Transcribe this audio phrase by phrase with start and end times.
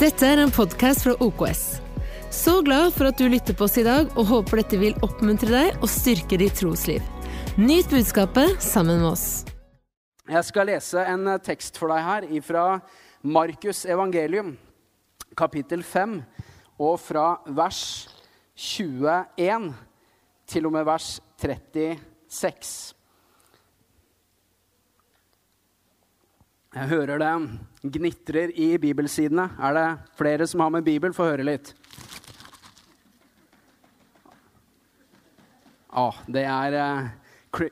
[0.00, 1.58] Dette er en podkast fra OKS.
[2.32, 5.50] Så glad for at du lytter på oss i dag, og håper dette vil oppmuntre
[5.52, 7.04] deg og styrke ditt trosliv.
[7.60, 9.26] Nyt budskapet sammen med oss.
[10.24, 12.64] Jeg skal lese en eh, tekst for deg her fra
[13.28, 14.54] Markus evangelium,
[15.36, 16.16] kapittel 5,
[16.80, 17.26] og fra
[17.60, 17.82] vers
[18.56, 19.68] 21
[20.48, 21.10] til og med vers
[21.44, 22.99] 36.
[26.70, 29.48] Jeg hører det gnitrer i bibelsidene.
[29.58, 31.10] Er det flere som har med Bibel?
[31.10, 31.72] Få høre litt.
[35.90, 37.08] Ah, det er uh,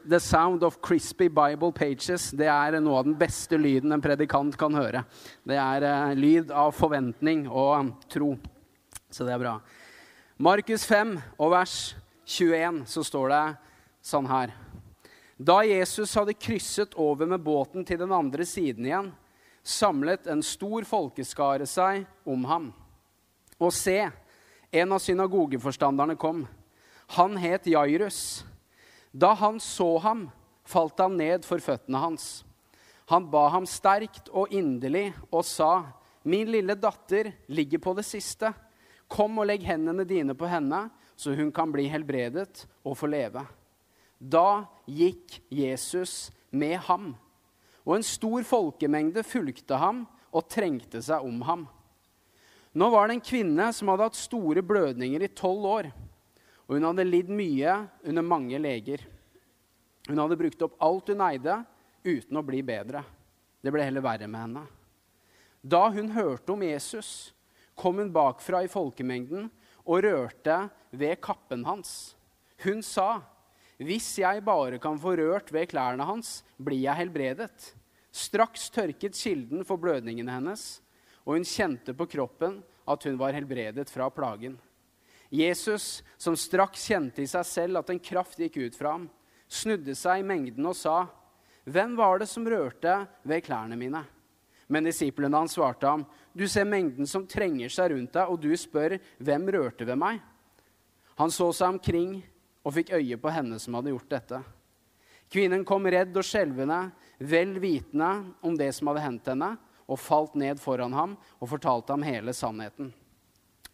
[0.02, 2.32] The sound of crispy Bible pages.
[2.34, 5.04] Det er noe av den beste lyden en predikant kan høre.
[5.46, 8.34] Det er uh, lyd av forventning og um, tro.
[9.14, 9.60] Så det er bra.
[10.42, 11.94] Markus 5 og vers
[12.26, 13.44] 21 så står det
[14.10, 14.58] sånn her.
[15.38, 19.12] Da Jesus hadde krysset over med båten til den andre siden igjen,
[19.62, 22.72] samlet en stor folkeskare seg om ham.
[23.62, 24.08] Og se,
[24.74, 26.42] en av synagogeforstanderne kom.
[27.14, 28.42] Han het Jairus.
[29.14, 30.26] Da han så ham,
[30.66, 32.26] falt han ned for føttene hans.
[33.08, 35.86] Han ba ham sterkt og inderlig og sa,
[36.26, 38.50] Min lille datter ligger på det siste.
[39.08, 43.46] Kom og legg hendene dine på henne, så hun kan bli helbredet og få leve.
[44.18, 47.12] Da gikk Jesus med ham,
[47.86, 50.02] og en stor folkemengde fulgte ham
[50.34, 51.66] og trengte seg om ham.
[52.78, 55.88] Nå var det en kvinne som hadde hatt store blødninger i tolv år.
[56.68, 59.06] Og hun hadde lidd mye under mange leger.
[60.08, 61.62] Hun hadde brukt opp alt hun eide,
[62.04, 63.02] uten å bli bedre.
[63.64, 64.66] Det ble heller verre med henne.
[65.64, 67.32] Da hun hørte om Jesus,
[67.78, 69.48] kom hun bakfra i folkemengden
[69.88, 70.60] og rørte
[70.90, 72.14] ved kappen hans.
[72.64, 73.24] Hun sa,
[73.78, 77.74] hvis jeg bare kan få rørt ved klærne hans, blir jeg helbredet.
[78.10, 80.80] Straks tørket kilden for blødningene hennes,
[81.22, 84.56] og hun kjente på kroppen at hun var helbredet fra plagen.
[85.30, 89.06] Jesus, som straks kjente i seg selv at en kraft gikk ut fra ham,
[89.48, 91.06] snudde seg i mengden og sa,
[91.68, 94.06] 'Hvem var det som rørte ved klærne mine?'
[94.68, 98.56] Men disiplene hans svarte ham, 'Du ser mengden som trenger seg rundt deg, og du
[98.56, 100.22] spør, 'Hvem rørte ved meg?'
[101.18, 102.22] Han så seg omkring
[102.64, 104.40] og fikk øye på henne som hadde gjort dette.
[105.28, 106.88] Kvinnen kom redd og skjelvende,
[107.20, 109.52] vel vitende om det som hadde hendt henne,
[109.88, 112.90] og falt ned foran ham og fortalte ham hele sannheten.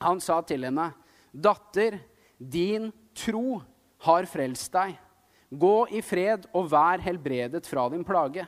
[0.03, 0.93] Han sa til henne,
[1.35, 1.99] 'Datter,
[2.39, 3.63] din tro
[4.07, 4.95] har frelst deg.
[5.51, 8.47] Gå i fred og vær helbredet fra din plage.'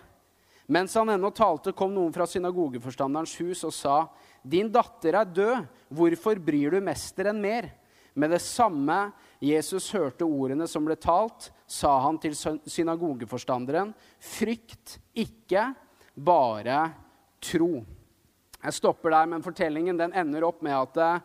[0.69, 4.09] Mens han ennå talte, kom noen fra synagogeforstanderens hus og sa,
[4.43, 5.67] 'Din datter er død.
[5.91, 7.71] Hvorfor bryr du mesteren mer?'
[8.15, 15.75] Med det samme Jesus hørte ordene som ble talt, sa han til synagogeforstanderen, 'Frykt ikke,
[16.17, 16.95] bare
[17.43, 17.85] tro'.
[18.65, 21.21] Jeg stopper der, men fortellingen den ender opp med at eh,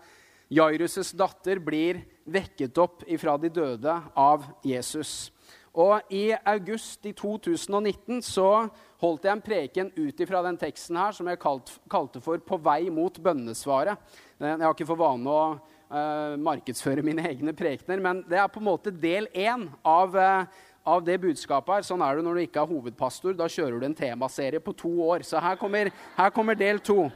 [0.52, 5.32] Jairus' datter blir vekket opp ifra de døde av Jesus.
[5.72, 8.68] Og I august i 2019 så
[9.00, 12.90] holdt jeg en preken ut ifra den teksten her som jeg kalte for 'På vei
[12.90, 13.98] mot bønnesvaret'.
[14.40, 15.60] Jeg har ikke for vane å
[15.92, 18.02] uh, markedsføre mine egne prekener.
[18.04, 20.46] Men det er på en måte del én av, uh,
[20.88, 21.88] av, det budskapet her.
[21.88, 23.34] Sånn er det når du ikke er hovedpastor.
[23.38, 25.20] Da kjører du en temaserie på to år.
[25.28, 27.00] Så her kommer, her kommer del to.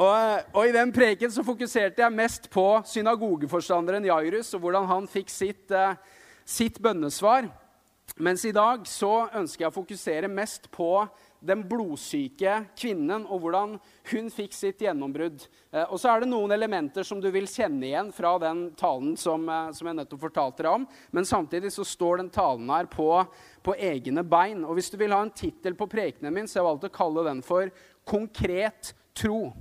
[0.00, 0.16] og,
[0.54, 5.28] og, I den preken så fokuserte jeg mest på synagogeforstanderen Jairus og hvordan han fikk
[5.32, 5.94] sitt, uh,
[6.44, 7.50] sitt bønnesvar.
[8.20, 11.06] Mens i dag så ønsker jeg å fokusere mest på
[11.40, 13.76] den blodsyke kvinnen og hvordan
[14.10, 15.46] hun fikk sitt gjennombrudd.
[15.72, 19.16] Eh, og så er det noen elementer som du vil kjenne igjen fra den talen
[19.20, 20.86] som, eh, som jeg nettopp fortalte deg om.
[21.16, 23.08] Men samtidig så står den talen her på,
[23.64, 24.64] på egne bein.
[24.64, 26.96] Og hvis du vil ha en tittel på prekenen min, så har jeg valgt å
[27.00, 27.70] kalle den for
[28.04, 29.52] 'Konkret tro'.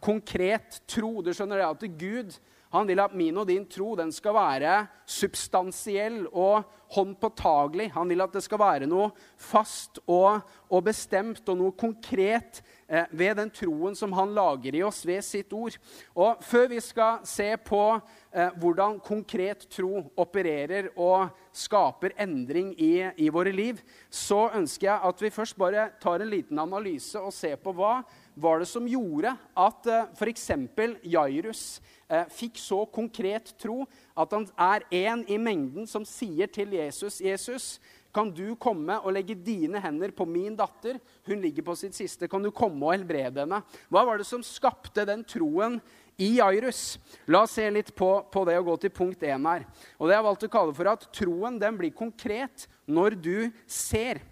[0.00, 1.22] Konkret tro.
[1.22, 2.36] Du skjønner det at Gud
[2.76, 6.64] han vil at min og din tro den skal være substansiell og
[6.94, 7.90] håndpåtagelig.
[7.94, 13.06] Han vil at det skal være noe fast og, og bestemt og noe konkret eh,
[13.10, 15.78] ved den troen som han lager i oss ved sitt ord.
[16.14, 23.08] Og Før vi skal se på eh, hvordan konkret tro opererer og skaper endring i,
[23.16, 23.80] i våre liv,
[24.10, 28.00] så ønsker jeg at vi først bare tar en liten analyse og ser på hva
[28.36, 30.50] var det som gjorde at eh, f.eks.
[31.08, 31.62] Jairus
[32.08, 33.84] eh, fikk så konkret tro
[34.16, 37.78] at han er en i mengden som sier til Jesus, 'Jesus,
[38.16, 42.28] kan du komme og legge dine hender på min datter?' Hun ligger på sitt siste.
[42.28, 43.60] Kan du komme og helbrede henne?
[43.92, 45.80] Hva var det som skapte den troen
[46.16, 46.96] i Jairus?
[47.28, 49.66] La oss se litt på, på det og gå til punkt én her.
[49.98, 53.36] Og det har jeg valgt å kalle for at troen den blir konkret når du
[53.68, 54.22] ser.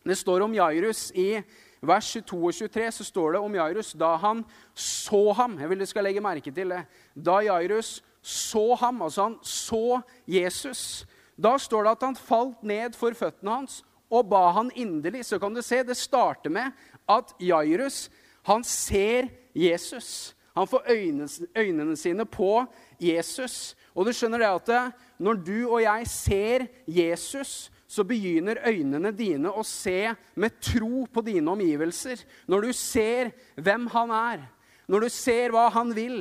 [0.00, 1.42] Det står om Jairus i
[1.80, 4.42] vers 22 og 23 så står det om Jairus da han
[4.74, 5.58] så ham.
[5.60, 6.82] Jeg vil du skal legge merke til det.
[7.16, 11.06] Da Jairus så ham, altså han så Jesus,
[11.40, 13.80] da står det at han falt ned for føttene hans
[14.10, 15.24] og ba han inderlig.
[15.24, 16.74] Så kan du se, det starter med
[17.08, 18.08] at Jairus
[18.48, 20.34] han ser Jesus.
[20.56, 22.64] Han får øynene, øynene sine på
[23.00, 23.76] Jesus.
[23.94, 29.50] Og du skjønner det at når du og jeg ser Jesus, så begynner øynene dine
[29.50, 32.22] å se med tro på dine omgivelser.
[32.46, 34.44] Når du ser hvem han er,
[34.90, 36.20] når du ser hva han vil,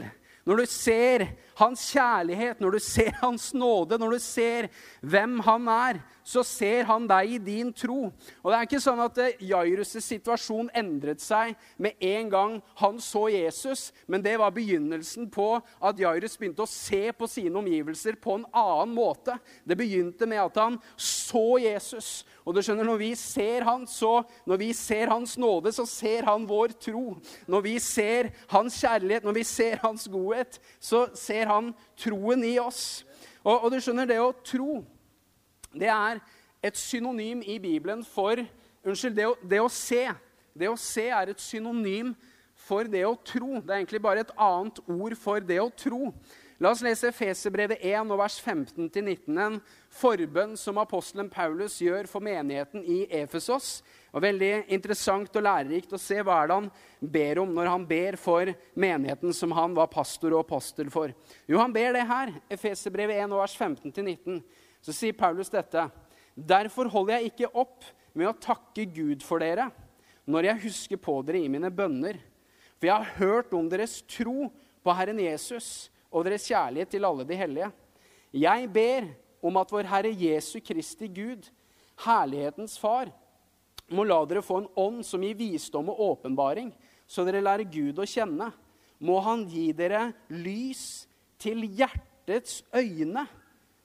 [0.50, 1.28] når du ser
[1.60, 4.70] hans kjærlighet, når du ser hans nåde, når du ser
[5.06, 8.12] hvem han er, så ser han deg i din tro.
[8.44, 13.00] Og Det er ikke sånn at eh, Jairus' situasjon endret seg med en gang han
[13.02, 18.20] så Jesus, men det var begynnelsen på at Jairus begynte å se på sine omgivelser
[18.22, 19.40] på en annen måte.
[19.66, 22.12] Det begynte med at han så Jesus.
[22.46, 26.30] Og du skjønner, Når vi ser han, så, når vi ser hans nåde, så ser
[26.30, 27.18] han vår tro.
[27.48, 32.58] Når vi ser hans kjærlighet, når vi ser hans godhet, så ser han troen i
[32.62, 33.04] oss.
[33.44, 34.82] Og, og du skjønner, det å tro
[35.74, 36.20] det er
[36.64, 38.42] et synonym i Bibelen for
[38.80, 40.06] Unnskyld, det å, det å se.
[40.56, 42.14] Det å se er et synonym
[42.68, 43.60] for det å tro.
[43.60, 46.14] Det er egentlig bare et annet ord for det å tro.
[46.60, 49.60] La oss lese Feserbrevet 1, vers 15-19, en
[49.96, 53.78] forbønn som apostelen Paulus gjør for menigheten i Efesos.
[54.12, 56.68] Og Veldig interessant og lærerikt å se hva er det han
[57.16, 61.14] ber om når han ber for menigheten som han var pastor og apostel for.
[61.48, 64.42] Jo, han ber det her, Efeserbrevet 1, vers 15-19
[64.82, 65.88] så sier Paulus dette.
[66.36, 67.84] Derfor holder jeg ikke opp
[68.16, 69.70] med å takke Gud for dere
[70.30, 72.20] når jeg husker på dere i mine bønner.
[72.78, 74.50] For jeg har hørt om deres tro
[74.86, 77.72] på Herren Jesus og deres kjærlighet til alle de hellige.
[78.32, 79.10] Jeg ber
[79.46, 81.50] om at vår Herre Jesu Kristi Gud,
[82.06, 83.10] herlighetens Far,
[83.90, 86.70] må la dere få en ånd som gir visdom og åpenbaring,
[87.10, 88.52] så dere lærer Gud å kjenne.
[89.02, 91.08] Må Han gi dere lys
[91.42, 93.26] til hjertets øyne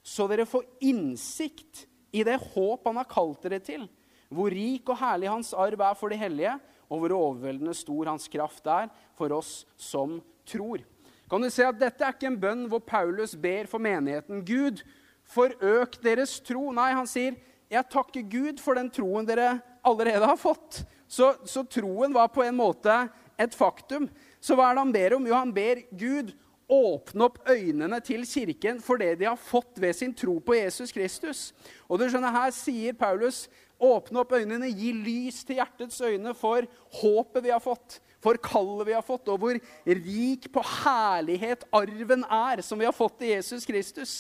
[0.05, 3.87] så dere får innsikt i det håp han har kalt dere til,
[4.29, 6.55] hvor rik og herlig hans arv er for de hellige,
[6.93, 10.85] og hvor overveldende stor hans kraft er for oss som tror.
[11.31, 14.45] Kan du se at Dette er ikke en bønn hvor Paulus ber for menigheten.
[14.45, 14.85] Gud,
[15.33, 16.69] forøk deres tro.
[16.77, 17.35] Nei, han sier,
[17.71, 20.85] 'Jeg takker Gud for den troen dere allerede har fått'.
[21.09, 22.93] Så, så troen var på en måte
[23.39, 24.09] et faktum.
[24.41, 25.27] Så hva er det han ber om?
[25.27, 26.35] Jo, han ber Gud
[26.70, 30.93] åpne opp øynene til kirken for det de har fått ved sin tro på Jesus
[30.93, 31.52] Kristus.
[31.88, 33.44] Og du skjønner, Her sier Paulus
[33.81, 36.66] åpne opp øynene, gi lys til hjertets øyne for
[37.00, 42.25] håpet vi har fått, for kallet vi har fått, og hvor rik på herlighet arven
[42.25, 44.14] er som vi har fått i Jesus Kristus.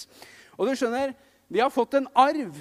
[0.58, 1.14] Og du skjønner,
[1.48, 2.58] vi har fått en arv.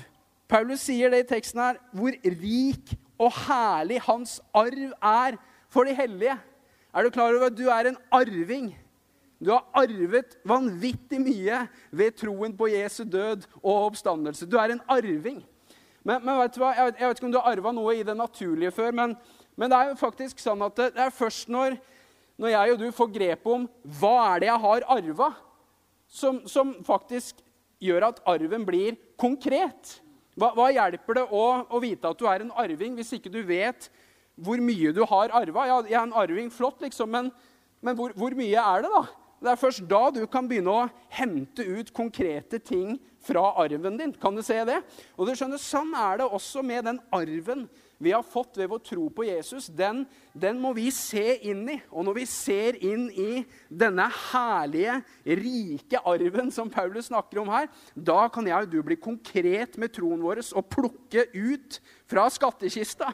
[0.48, 5.38] Paulus sier det i teksten her, hvor rik og herlig hans arv er
[5.74, 6.38] for de hellige.
[6.94, 8.74] Er du klar over at du er en arving?
[9.42, 14.48] Du har arvet vanvittig mye ved troen på Jesu død og oppstandelse.
[14.48, 15.42] Du er en arving.
[16.04, 16.74] Men, men vet du hva?
[16.76, 19.16] Jeg, jeg vet ikke om du har arva noe i det naturlige før, men,
[19.56, 21.78] men, det er jo faktisk sånn at det, det er først når,
[22.36, 23.68] når, jeg og du får grep om
[24.02, 25.30] hva er det jeg har arva,
[26.12, 27.40] som, som faktisk
[27.84, 29.98] gjør at arven blir konkret.
[30.36, 33.42] Hva, hva hjelper det å, å, vite at du er en arving, hvis ikke du
[33.48, 33.90] vet
[34.44, 35.68] hvor mye du har arva?
[35.70, 37.30] Ja, jeg er en arving, flott, liksom, men,
[37.86, 39.04] men hvor, hvor mye er det, da?
[39.44, 44.14] Det er først da du kan begynne å hente ut konkrete ting fra arven din.
[44.16, 44.78] Kan du se det?
[45.18, 47.66] Og du skjønner, Sånn er det også med den arven
[47.98, 51.78] vi har fått ved vår tro på Jesus, den, den, må vi se inn i.
[51.94, 57.70] Og når vi ser inn i denne herlige, rike arven som Paulus snakker om her,
[57.96, 63.10] da kan jeg og du bli konkret med troen vår og plukke ut fra skattkista.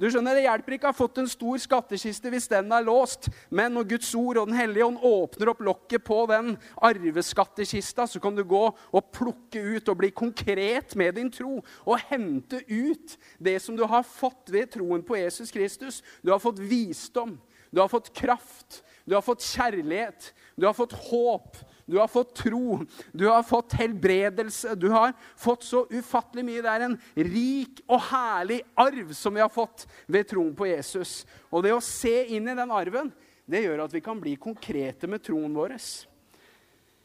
[0.00, 3.28] Du skjønner, Det hjelper ikke å ha fått en stor skattkiste hvis den er låst.
[3.50, 8.20] Men når Guds ord og Den hellige ånd åpner opp lokket på den arveskattkista, så
[8.20, 11.60] kan du gå og plukke ut og bli konkret med din tro.
[11.86, 14.21] Og hente ut det som du har fått
[14.52, 16.02] ved troen på Jesus Kristus.
[16.22, 17.36] Du har fått visdom,
[17.70, 22.34] du har fått kraft, du har fått kjærlighet, du har fått håp du har fått
[22.34, 22.78] tro,
[23.12, 24.74] du har fått helbredelse.
[24.74, 26.62] Du har fått så ufattelig mye.
[26.62, 31.22] Det er en rik og herlig arv som vi har fått ved troen på Jesus.
[31.50, 33.10] Og det å se inn i den arven,
[33.44, 35.74] det gjør at vi kan bli konkrete med troen vår.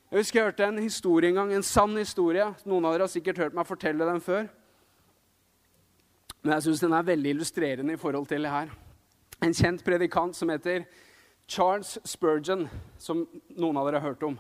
[0.08, 2.46] Jeg husker jeg hørte en historie en gang, en sann historie.
[2.64, 4.48] Noen av dere har sikkert hørt meg fortelle den før.
[6.44, 8.72] Men jeg syns den er veldig illustrerende i forhold til det her.
[9.44, 10.86] En kjent predikant som heter
[11.48, 12.68] Charles Spurgeon,
[13.00, 13.26] som
[13.56, 14.38] noen av dere har hørt om.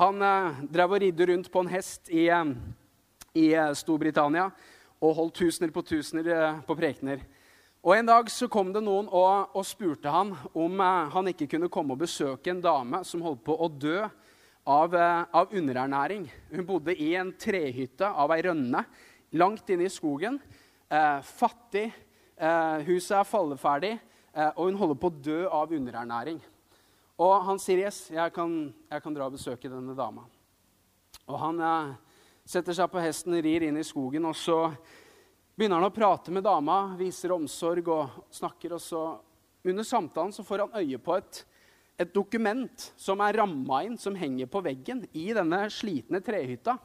[0.00, 2.54] Han eh, drev og ridde rundt på en hest i, eh,
[3.36, 4.48] i eh, Storbritannia
[5.02, 7.24] og holdt tusener på tusener eh, på prekener.
[7.82, 11.48] Og En dag så kom det noen og, og spurte han om eh, han ikke
[11.54, 13.98] kunne komme og besøke en dame som holdt på å dø
[14.62, 16.28] av, eh, av underernæring.
[16.52, 18.84] Hun bodde i en trehytte av ei rønne
[19.34, 20.38] langt inne i skogen.
[20.92, 21.86] Eh, fattig.
[22.36, 23.92] Eh, huset er falleferdig,
[24.34, 26.36] eh, og hun holder på å dø av underernæring.
[27.16, 30.26] Og han sier yes, jeg kan, jeg kan dra og besøke denne dama.
[31.24, 31.94] Og han eh,
[32.44, 34.66] setter seg på hesten, rir inn i skogen, og så
[35.56, 38.76] begynner han å prate med dama, viser omsorg og snakker.
[38.76, 39.06] og så
[39.64, 41.46] Under samtalen så får han øye på et
[42.00, 46.76] et dokument som er ramma inn, som henger på veggen i denne slitne trehytta.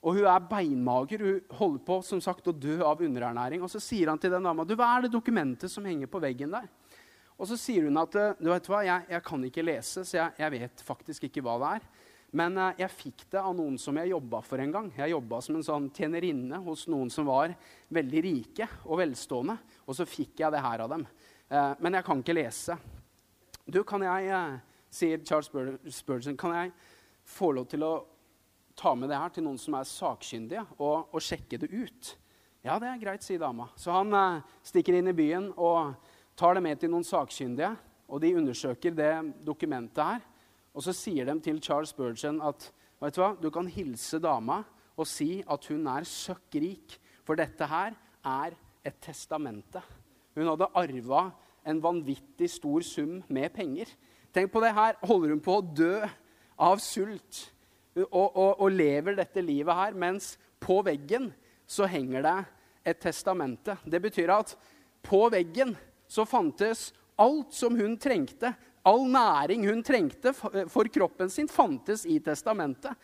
[0.00, 1.24] Og hun er beinmager.
[1.24, 3.62] Hun holder på som sagt, å dø av underernæring.
[3.64, 6.22] Og så sier han til den dama du, hva er det dokumentet som henger på
[6.22, 6.68] veggen der.
[7.40, 10.32] Og så sier hun at du vet hva, jeg, jeg kan ikke lese, så jeg,
[10.42, 11.86] jeg, vet faktisk ikke hva det er.
[12.36, 14.90] Men uh, jeg fikk det av noen som jeg jobba for en gang.
[14.94, 17.56] Jeg jobba som en sånn tjenerinne hos noen som var
[17.90, 19.56] veldig rike og velstående.
[19.88, 21.06] Og så fikk jeg det her av dem.
[21.50, 22.76] Uh, men jeg kan ikke lese.
[23.70, 25.50] Du, kan jeg, eh, sier Charles
[25.94, 26.72] Spurgeon, kan jeg
[27.30, 27.92] få lov til å
[28.80, 32.14] ta med det her til noen som er sakkyndige, og, og sjekke det ut?
[32.64, 33.70] Ja, det er greit, sier dama.
[33.76, 35.94] Så han eh, stikker inn i byen og
[36.38, 37.72] tar det med til noen sakkyndige.
[38.10, 39.12] Og de undersøker det
[39.46, 40.24] dokumentet her.
[40.74, 42.68] Og så sier de til Charles Burgeon at
[43.00, 44.60] vet du hva, du kan hilse dama
[45.00, 47.94] og si at hun er søkk rik, for dette her
[48.26, 49.80] er et testamente.
[50.36, 51.22] Hun hadde arva
[51.68, 53.88] en vanvittig stor sum med penger.
[54.34, 54.98] Tenk på det her.
[55.00, 55.94] Holder hun på å dø
[56.60, 57.46] av sult
[58.08, 61.30] og, og, og lever dette livet her, mens på veggen
[61.70, 62.38] så henger det
[62.90, 63.76] et testamente.
[63.84, 64.54] Det betyr at
[65.06, 65.76] på veggen
[66.10, 66.90] så fantes
[67.20, 68.52] alt som hun trengte.
[68.82, 72.96] All næring hun trengte for kroppen sin, fantes i testamentet.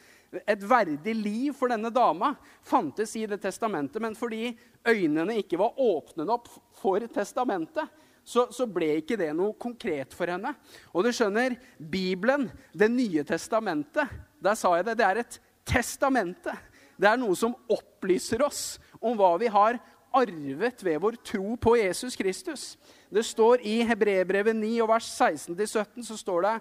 [0.48, 2.32] Et verdig liv for denne dama
[2.64, 4.50] fantes i det testamentet, men fordi
[4.88, 6.48] øynene ikke var åpnet opp
[6.80, 7.86] for testamentet,
[8.26, 10.50] så, så, ble ikke det noe konkret for henne.
[10.90, 14.10] Og du skjønner, Bibelen, Det nye testamentet,
[14.42, 16.54] der sa jeg det, det er et testamente.
[16.98, 19.78] Det er noe som opplyser oss om hva vi har
[20.16, 22.76] arvet ved vår tro på Jesus Kristus.
[23.12, 26.54] Det står I Hebrebrevet 9 og vers 16-17 så står det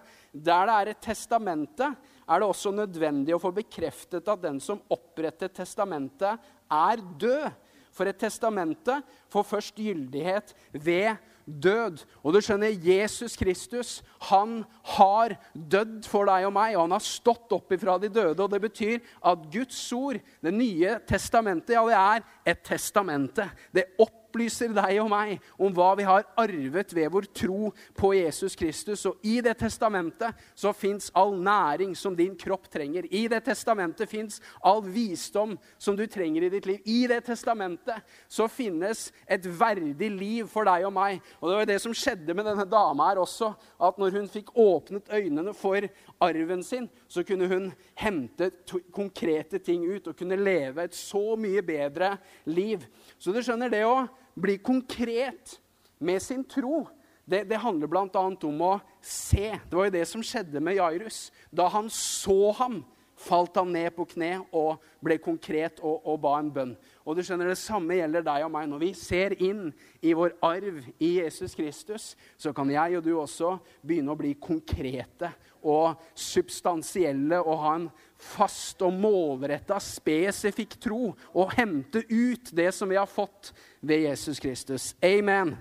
[0.45, 1.87] der det er et testamente,
[2.25, 7.47] er det også nødvendig å få bekreftet at den som opprettet testamentet, er død.
[7.95, 8.97] For et testamente
[9.31, 12.03] får først gyldighet ved død.
[12.23, 13.99] Og du skjønner, Jesus Kristus
[14.29, 14.63] han
[14.95, 18.41] har dødd for deg og meg, og han har stått opp ifra de døde.
[18.43, 23.49] og Det betyr at Guds ord, Det nye testamentet, ja, det er et testamente.
[23.73, 28.11] Det opp opplyser deg og meg om hva vi har arvet ved vår tro på
[28.17, 29.05] Jesus Kristus.
[29.07, 33.07] Og i det testamentet så fins all næring som din kropp trenger.
[33.07, 36.81] I det testamentet fins all visdom som du trenger i ditt liv.
[36.83, 41.23] I det testamentet så finnes et verdig liv for deg og meg.
[41.39, 43.53] Og det var det som skjedde med denne dama her også.
[43.79, 45.87] At når hun fikk åpnet øynene for
[46.23, 48.51] arven sin, så kunne hun hente
[48.91, 52.15] konkrete ting ut og kunne leve et så mye bedre
[52.51, 52.83] liv.
[53.19, 55.57] Så du skjønner det òg bli konkret
[55.99, 56.85] med sin tro,
[57.25, 58.07] det, det handler bl.a.
[58.13, 59.55] om å se.
[59.65, 61.31] Det var jo det som skjedde med Jairus.
[61.49, 62.83] Da han så ham,
[63.15, 66.75] falt han ned på kne og ble konkret og, og, ba en bønn.
[67.07, 68.67] Og du skjønner, Det samme gjelder deg og meg.
[68.69, 69.69] Når vi ser inn
[70.03, 74.35] i vår arv i Jesus Kristus, så kan jeg og du også begynne å bli
[74.35, 75.31] konkrete
[75.65, 77.87] og substansielle og ha en
[78.21, 84.39] fast og målretta, spesifikk tro og hente ut det som vi har fått ved Jesus
[84.39, 84.93] Kristus.
[85.03, 85.55] Amen.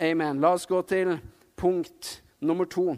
[0.00, 0.40] Amen.
[0.42, 1.14] La oss gå til
[1.56, 2.96] punkt nummer to.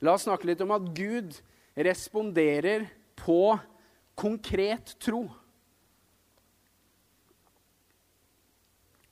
[0.00, 1.36] La oss snakke litt om at Gud
[1.74, 2.86] responderer
[3.18, 3.56] på
[4.14, 5.26] konkret tro.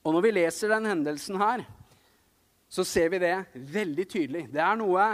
[0.03, 1.63] Og når vi leser den hendelsen her,
[2.67, 4.47] så ser vi det veldig tydelig.
[4.51, 5.05] Det er noe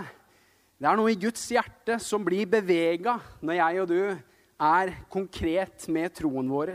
[0.79, 3.98] det er noe i Guds hjerte som blir bevega når jeg og du
[4.63, 6.71] er konkret med troen vår.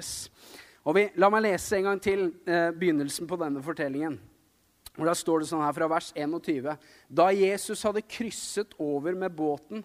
[0.84, 4.18] Og vi, la meg lese en gang til eh, begynnelsen på denne fortellingen.
[4.98, 6.68] Og Da står det sånn her fra vers 21.
[7.08, 9.80] Da Jesus hadde krysset over med båten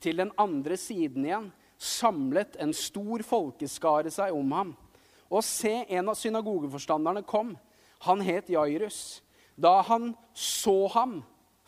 [0.00, 4.70] til den andre siden igjen, samlet en stor folkeskare seg om ham.
[5.28, 7.52] Og se, en av synagogeforstanderne kom.
[8.08, 9.20] Han het Jairus.
[9.52, 11.18] Da han så ham,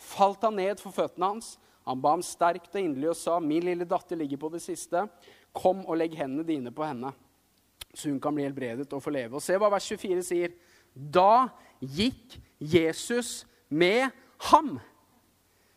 [0.01, 3.65] falt han ned for føttene hans han ba ham sterkt og inderlig og sa, 'Min
[3.65, 5.09] lille datter ligger på det siste.
[5.53, 7.13] Kom og legg hendene dine på henne,
[7.95, 10.53] så hun kan bli helbredet og få leve.' Og se hva vers 24 sier.
[10.95, 11.49] Da
[11.81, 14.81] gikk Jesus med ham.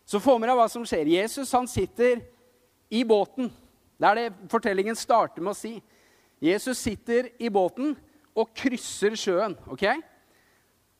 [0.06, 1.08] Så få med deg hva som skjer.
[1.08, 2.22] Jesus han sitter
[2.90, 3.50] i båten.
[3.98, 5.82] Det er det fortellingen starter med å si.
[6.44, 7.96] Jesus sitter i båten
[8.36, 9.56] og krysser sjøen.
[9.72, 9.88] ok?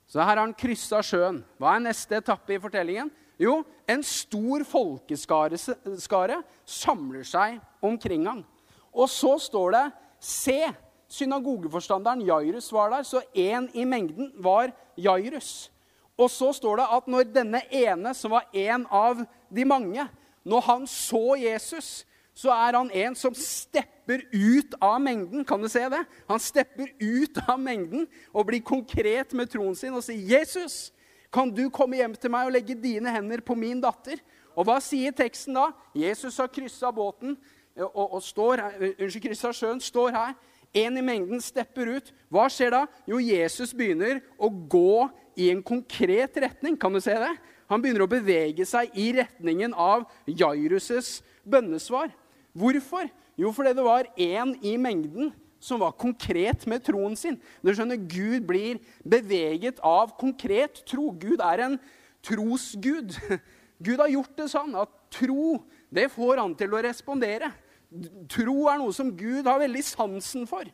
[0.08, 1.44] Så her har han kryssa sjøen.
[1.60, 3.12] Hva er neste etappe i fortellingen?
[3.42, 5.58] Jo, en stor folkeskare
[6.65, 8.42] samler seg omkring han.
[8.96, 9.86] Og så står det
[10.25, 10.60] Se!
[11.15, 15.70] Synagogeforstanderen Jairus var der, så én i mengden var Jairus.
[16.18, 19.22] Og så står det at når denne ene, som var en av
[19.54, 20.08] de mange,
[20.44, 25.46] når han så Jesus, så er han en som stepper ut av mengden.
[25.48, 26.01] Kan du se det?
[26.27, 30.92] Han stepper ut av mengden og blir konkret med troen sin og sier, 'Jesus,
[31.36, 34.24] kan du komme hjem til meg og legge dine hender på min datter?'
[34.56, 35.68] Og hva sier teksten da?
[35.92, 37.36] Jesus har kryssa båten
[37.75, 40.38] og, og står her, unnskyld, sjøen, står her.
[40.75, 42.13] En i mengden stepper ut.
[42.32, 42.82] Hva skjer da?
[43.08, 46.80] Jo, Jesus begynner å gå i en konkret retning.
[46.80, 47.34] Kan du se det?
[47.68, 52.12] Han begynner å bevege seg i retningen av Jairus' bønnesvar.
[52.56, 53.10] Hvorfor?
[53.36, 55.34] Jo, fordi det var én i mengden
[55.65, 57.39] som var konkret med troen sin.
[57.65, 61.10] Du skjønner, Gud blir beveget av konkret tro.
[61.17, 61.77] Gud er en
[62.25, 63.17] trosgud.
[63.86, 65.57] Gud har gjort det sånn at tro
[65.95, 67.51] det får han til å respondere.
[68.31, 70.67] Tro er noe som Gud har veldig sansen for.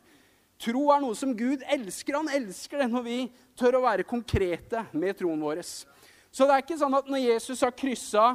[0.62, 2.18] Tro er noe som Gud elsker.
[2.18, 3.18] Han elsker det når vi
[3.58, 5.62] tør å være konkrete med troen vår.
[6.32, 8.26] Så det er ikke sånn at når Jesus har kryssa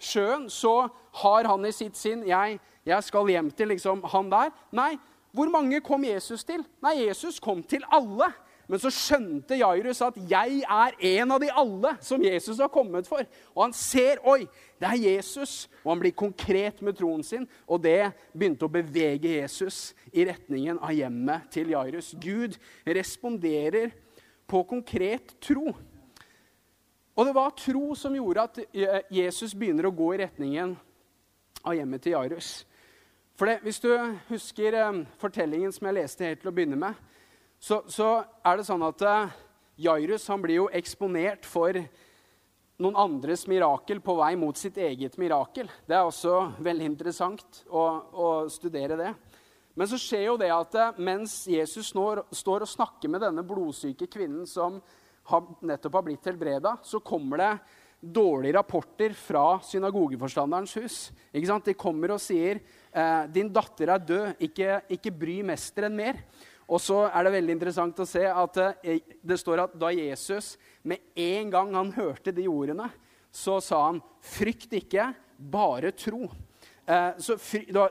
[0.00, 0.88] sjøen, så
[1.22, 4.52] har han i sitt sinn jeg, jeg skal hjem til liksom, han der.
[4.76, 4.92] Nei,
[5.32, 6.64] hvor mange kom Jesus til?
[6.82, 8.32] Nei, Jesus kom til alle.
[8.70, 13.08] Men så skjønte Jairus at 'jeg er en av de alle som Jesus har kommet
[13.08, 13.26] for'.
[13.54, 14.46] Og han ser 'oi,
[14.78, 17.48] det er Jesus', og han blir konkret med troen sin.
[17.66, 22.14] Og det begynte å bevege Jesus i retningen av hjemmet til Jairus.
[22.20, 23.90] Gud responderer
[24.46, 25.74] på konkret tro.
[27.16, 28.58] Og det var tro som gjorde at
[29.10, 30.76] Jesus begynner å gå i retningen
[31.64, 32.66] av hjemmet til Jairus.
[33.40, 33.88] For det, Hvis du
[34.28, 36.96] husker eh, fortellingen som jeg leste helt til å begynne med,
[37.56, 38.08] så, så
[38.44, 39.30] er det sånn at uh,
[39.80, 41.78] Jairus han blir jo eksponert for
[42.84, 45.70] noen andres mirakel på vei mot sitt eget mirakel.
[45.88, 49.14] Det er også veldig interessant å, å studere det.
[49.72, 52.04] Men så skjer jo det at uh, mens Jesus nå
[52.42, 54.82] står, og snakker med denne blodsyke kvinnen som
[55.32, 57.50] har, nettopp har blitt helbreda, så kommer det
[58.20, 61.00] dårlige rapporter fra synagogeforstanderens hus.
[61.32, 62.60] De kommer og sier
[62.92, 64.34] eh, 'Din datter er død.
[64.40, 66.22] Ikke, ikke bry mesteren mer.'
[66.70, 70.56] Og så er det veldig interessant å se at eh, det står at da Jesus
[70.86, 72.86] med en gang han hørte de ordene,
[73.30, 76.30] så sa han 'frykt ikke, bare tro'.
[76.86, 77.36] Eh, så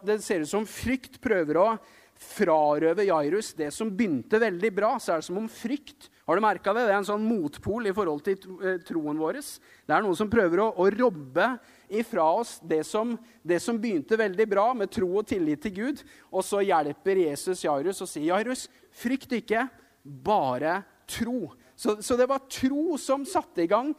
[0.05, 1.79] Det ser ut som frykt prøver å
[2.19, 4.95] frarøve Jairus det som begynte veldig bra.
[4.99, 6.83] Så er det som om frykt har du merka det?
[6.85, 9.39] Det er en sånn motpol i forhold til eh, troen vår.
[9.41, 11.45] Det er noen som prøver å, å robbe
[11.89, 16.03] ifra oss det som, det som, begynte veldig bra, med tro og tillit til Gud.
[16.29, 19.63] Og så hjelper Jesus Jairus og sier, 'Jairus, frykt ikke,
[20.03, 21.55] bare tro'.
[21.73, 23.95] Så, så det var tro som satte i gang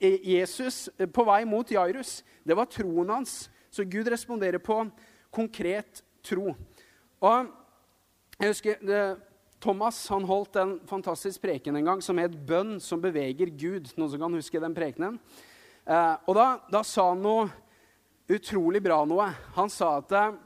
[0.00, 2.22] eh, Jesus eh, på vei mot Jairus.
[2.48, 3.50] Det var troen hans.
[3.68, 4.78] Så Gud responderer på
[5.28, 6.56] konkret tro.
[7.20, 7.52] Og
[8.44, 9.02] jeg husker det,
[9.64, 13.94] Thomas han holdt en fantastisk preken en gang som het 'Bønn som beveger Gud'.
[13.96, 15.18] Noen som kan huske den prekenen?
[15.86, 17.48] Eh, og da, da, sa han noe
[18.28, 19.30] utrolig bra noe.
[19.56, 20.36] Han sa at eh,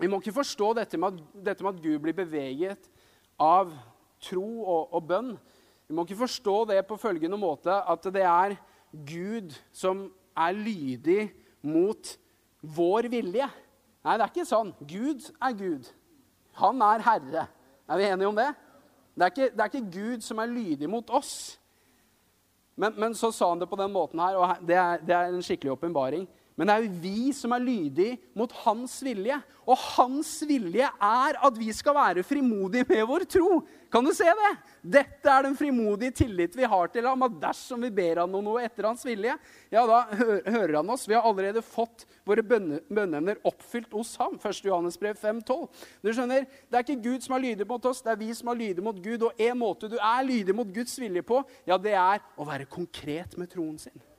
[0.00, 2.90] vi må ikke forstå dette med, at, dette med, at, Gud blir beveget
[3.38, 3.70] av
[4.18, 5.38] tro og, og bønn.
[5.86, 8.58] Vi må ikke forstå det på følgende måte at det er
[8.90, 11.30] Gud som er lydig
[11.62, 12.18] mot
[12.60, 13.46] vår vilje.
[14.02, 14.74] Nei, det er ikke sånn.
[14.82, 15.94] Gud er Gud.
[16.60, 17.46] Han er herre.
[17.88, 18.50] Er vi enige om det?
[19.14, 21.58] Det er, ikke, det er ikke, Gud som er lydig mot oss.
[22.80, 25.32] Men, men, så sa han det på den måten her, og det er, det er
[25.32, 26.28] en skikkelig åpenbaring.
[26.58, 29.38] Men det er jo vi som er lydige mot hans vilje.
[29.70, 33.60] Og hans vilje er at vi skal være frimodige med vår tro.
[33.90, 34.50] Kan du se det?
[34.98, 37.24] Dette er den frimodige tillit vi har til ham.
[37.26, 39.36] At dersom vi ber han om noe etter hans vilje,
[39.72, 41.06] ja, da hører han oss.
[41.08, 44.36] Vi har allerede fått våre bønneemner oppfylt hos ham.
[44.36, 44.60] 1.
[44.68, 45.64] Johannes brev 5,12.
[46.02, 48.52] Du skjønner, Det er ikke Gud som er lydig mot oss, det er vi som
[48.52, 49.26] er lydige mot Gud.
[49.30, 52.68] Og en måte du er lydig mot Guds vilje på, ja, det er å være
[52.70, 54.09] konkret med troen sin.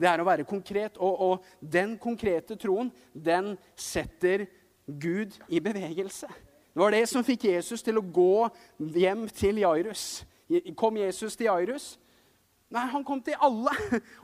[0.00, 0.96] Det er å være konkret.
[0.98, 4.46] Og, og den konkrete troen, den setter
[4.86, 6.28] Gud i bevegelse.
[6.70, 8.48] Det var det som fikk Jesus til å gå
[8.96, 10.22] hjem til Jairus.
[10.78, 11.92] Kom Jesus til Jairus?
[12.70, 13.74] Nei, han kom til alle.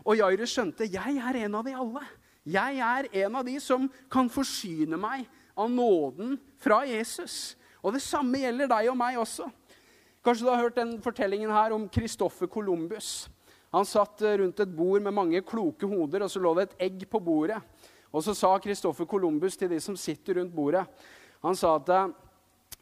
[0.06, 2.04] Og Jairus skjønte jeg er en av de alle.
[2.46, 5.26] Jeg er en av de som kan forsyne meg
[5.58, 7.56] av nåden fra Jesus.
[7.82, 9.48] Og det samme gjelder deg og meg også.
[10.26, 13.26] Kanskje du har hørt den fortellingen her om Kristoffer Columbus.
[13.76, 17.02] Han satt rundt et bord med mange kloke hoder, og så lå det et egg
[17.12, 17.58] på bordet.
[18.08, 20.86] Og så sa Kristoffer Columbus til de som sitter rundt bordet
[21.42, 21.90] Han sa at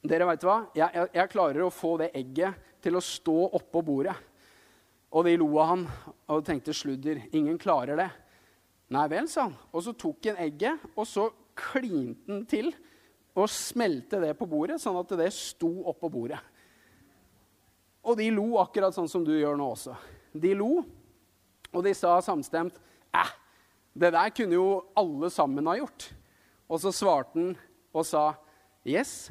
[0.05, 0.59] dere vet hva?
[0.77, 4.15] Jeg, jeg, jeg, klarer å få det egget til å stå oppå bordet.
[5.11, 5.85] Og de lo av han
[6.31, 7.25] og tenkte sludder.
[7.35, 8.09] Ingen klarer det.
[8.95, 9.57] Nei vel, sa han.
[9.73, 12.71] Og så tok han egget, og så klinte han til
[13.35, 16.39] og smelte det på bordet, sånn at det sto oppå bordet.
[18.05, 19.97] Og de lo akkurat sånn som du gjør nå også.
[20.35, 20.83] De lo,
[21.71, 22.79] og de sa samstemt
[23.15, 23.33] Æh,
[23.95, 24.69] det der kunne jo
[24.99, 26.09] alle sammen ha gjort.
[26.69, 27.53] Og så svarte han
[27.95, 28.33] og sa
[28.85, 29.31] Yes,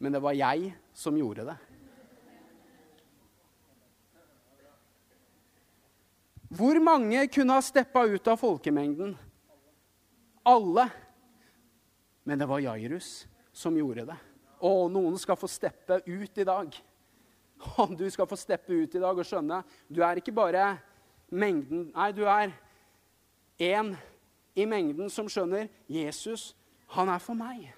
[0.00, 1.58] men det var jeg som gjorde det.
[6.50, 9.12] Hvor mange kunne ha steppa ut av folkemengden?
[10.42, 10.88] Alle.
[12.26, 14.16] Men det var Jairus som gjorde det.
[14.66, 16.74] Og noen skal få steppe ut i dag.
[17.80, 20.72] Og du skal få steppe ut i dag og skjønne du er ikke bare
[21.30, 22.54] mengden Nei, du er
[23.60, 23.92] en
[24.56, 26.54] i mengden som skjønner Jesus,
[26.96, 27.68] han er for meg.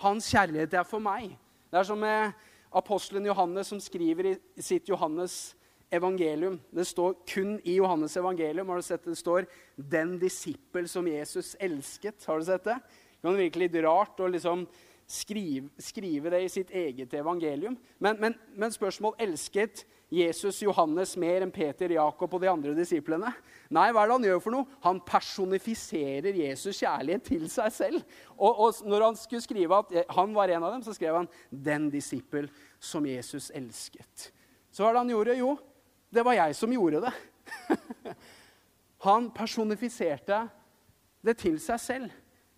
[0.00, 1.34] Hans kjærlighet er for meg.
[1.70, 2.32] Det er som med
[2.72, 5.54] apostelen Johannes som skriver i sitt Johannes
[5.92, 6.56] evangelium.
[6.72, 8.70] Det står kun i Johannes evangelium.
[8.72, 9.12] Har du sett det?
[9.12, 12.26] det står 'den disippel som Jesus elsket'.
[12.26, 12.78] Har du sett det?
[13.20, 14.66] Det kan virke litt rart å liksom
[15.10, 17.76] skrive, skrive, det i sitt eget evangelium.
[17.98, 23.32] Men, men, men spørsmål elsket Jesus Johannes mer enn Peter, Jakob og de andre disiplene?
[23.72, 24.78] Nei, hva er det han gjør for noe?
[24.84, 28.04] Han personifiserer Jesus' kjærlighet til seg selv.
[28.36, 31.30] Og, og når han skulle skrive at han var en av dem, så skrev han
[31.50, 34.30] 'den disippel som Jesus elsket'.
[34.72, 35.38] Så hva er det han gjorde?
[35.38, 35.56] Jo,
[36.12, 37.12] det var jeg som gjorde det.
[39.02, 40.36] Han personifiserte
[41.26, 42.10] det til seg selv.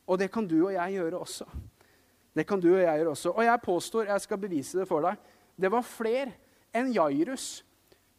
[0.04, 1.46] Og det kan du og jeg gjøre også.
[2.34, 3.32] Det kan du og jeg gjøre også.
[3.34, 6.32] Og jeg påstår, jeg skal bevise det for deg, det var flere
[6.74, 7.62] enn Jairus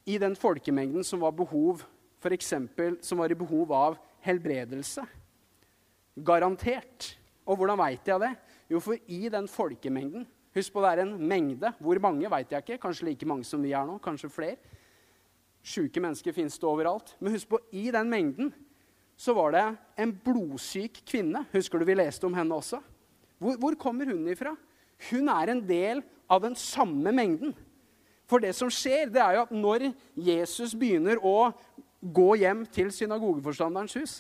[0.08, 1.84] i den folkemengden som var, behov,
[2.24, 5.04] for eksempel, som var i behov av helbredelse.
[6.16, 7.12] Garantert.
[7.46, 8.32] Og hvordan veit jeg det?
[8.72, 10.26] Jo, for i den folkemengden
[10.56, 11.68] Husk på det er en mengde.
[11.84, 12.80] Hvor mange veit jeg ikke.
[12.80, 13.98] Kanskje like mange som vi er nå.
[14.00, 14.56] Kanskje flere.
[15.66, 17.12] Sjuke mennesker fins det overalt.
[17.20, 18.54] Men husk på, i den mengden
[19.20, 19.66] så var det
[20.00, 21.44] en blodsyk kvinne.
[21.52, 22.80] Husker du vi leste om henne også?
[23.42, 24.56] Hvor, hvor kommer hun ifra?
[25.10, 27.54] Hun er en del av den samme mengden.
[28.26, 31.52] For det som skjer, det er jo at når Jesus begynner å
[32.02, 34.16] gå hjem til synagogeforstanderens hus,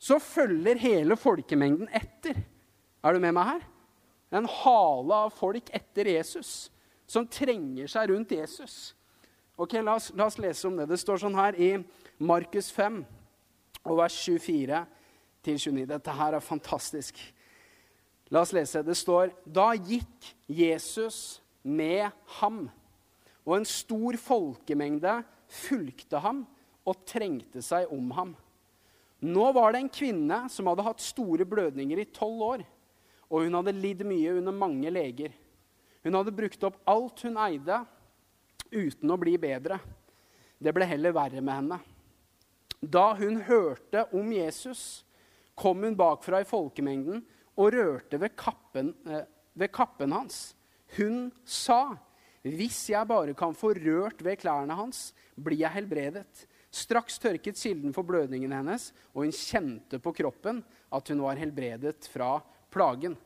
[0.00, 2.40] så følger hele folkemengden etter.
[3.04, 3.66] Er du med meg her?
[4.34, 6.68] En hale av folk etter Jesus
[7.08, 8.94] som trenger seg rundt Jesus.
[9.60, 10.88] Ok, la oss, la oss, lese om det.
[10.90, 11.70] Det står sånn her i
[12.18, 13.02] Markus 5,
[13.84, 15.84] og vers 24-29.
[15.92, 17.20] Dette her er fantastisk.
[18.34, 18.82] La oss lese.
[18.82, 22.66] Det står Da gikk Jesus med ham,
[23.46, 25.20] og en stor folkemengde
[25.62, 26.42] fulgte ham
[26.84, 28.32] og trengte seg om ham.
[29.24, 32.64] Nå var det en kvinne som hadde hatt store blødninger i tolv år,
[33.30, 35.32] og hun hadde lidd mye under mange leger.
[36.04, 37.78] Hun hadde brukt opp alt hun eide
[38.74, 39.78] uten å bli bedre.
[40.58, 41.78] Det ble heller verre med henne.
[42.82, 45.04] Da hun hørte om Jesus,
[45.56, 47.22] kom hun bakfra i folkemengden
[47.56, 50.54] og rørte ved kappen, eh, ved kappen hans.
[50.96, 51.96] Hun sa,
[52.44, 57.92] 'Hvis jeg bare kan få rørt ved klærne hans, blir jeg helbredet.' Straks tørket kilden
[57.94, 63.16] for blødningen hennes, og hun kjente på kroppen at hun var helbredet fra plagen.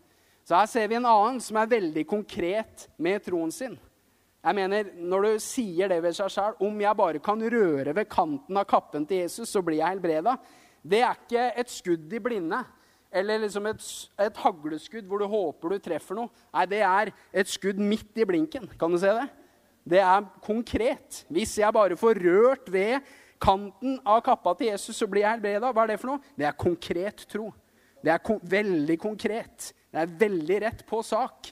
[0.44, 3.78] Så her ser vi en annen som er veldig konkret med troen sin.
[4.44, 8.08] Jeg mener, Når du sier det ved seg sjøl, om jeg bare kan røre ved
[8.08, 10.36] kanten av kappen til Jesus, så blir jeg helbreda,
[10.84, 12.62] det er ikke et skudd i blinde.
[13.08, 13.84] Eller liksom et,
[14.20, 16.28] et, hagleskudd hvor du håper du treffer noe.
[16.52, 18.68] Nei, det er et skudd midt i blinken.
[18.80, 19.28] Kan du se det?
[19.88, 21.22] Det er konkret.
[21.32, 23.00] Hvis jeg bare får rørt ved
[23.40, 25.72] kanten av kappa til Jesus, så blir jeg helbreda.
[25.72, 26.34] Hva er det for noe?
[26.36, 27.48] Det er konkret tro.
[28.04, 29.70] Det er kon veldig konkret.
[29.88, 31.48] Det er veldig rett på sak.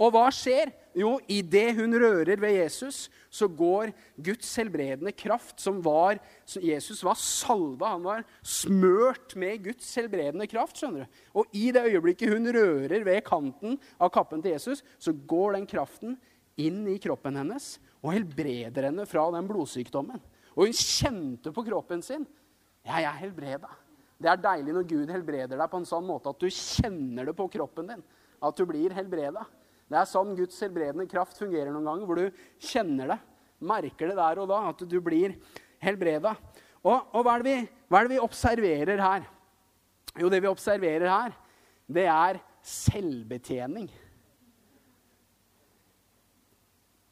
[0.00, 0.70] Og hva skjer?
[0.96, 6.18] Jo, idet hun rører ved Jesus, så går Guds helbredende kraft, som var
[6.58, 10.80] Jesus var salva, han var smørt med Guds helbredende kraft.
[10.80, 11.20] skjønner du.
[11.38, 15.70] Og i det øyeblikket hun rører ved kanten av kappen til Jesus, så går den
[15.70, 16.18] kraften
[16.58, 20.20] inn i kroppen hennes og helbreder henne fra den blodsykdommen.
[20.56, 22.26] Og hun kjente på kroppen sin
[22.80, 23.70] jeg er helbreda.
[24.20, 27.34] Det er deilig når Gud helbreder deg på en sånn måte at du kjenner det
[27.36, 28.02] på kroppen din.
[28.40, 29.44] At du blir helbreda.
[29.90, 33.18] Det er sånn Guds helbredende kraft fungerer noen ganger, hvor du kjenner det,
[33.66, 35.34] merker det der og da, at du blir
[35.82, 36.36] helbreda.
[36.84, 37.56] Og, og hva, er vi,
[37.90, 39.26] hva, er det vi, observerer her?
[40.20, 41.34] Jo, det vi observerer her,
[41.90, 43.90] det er selvbetjening.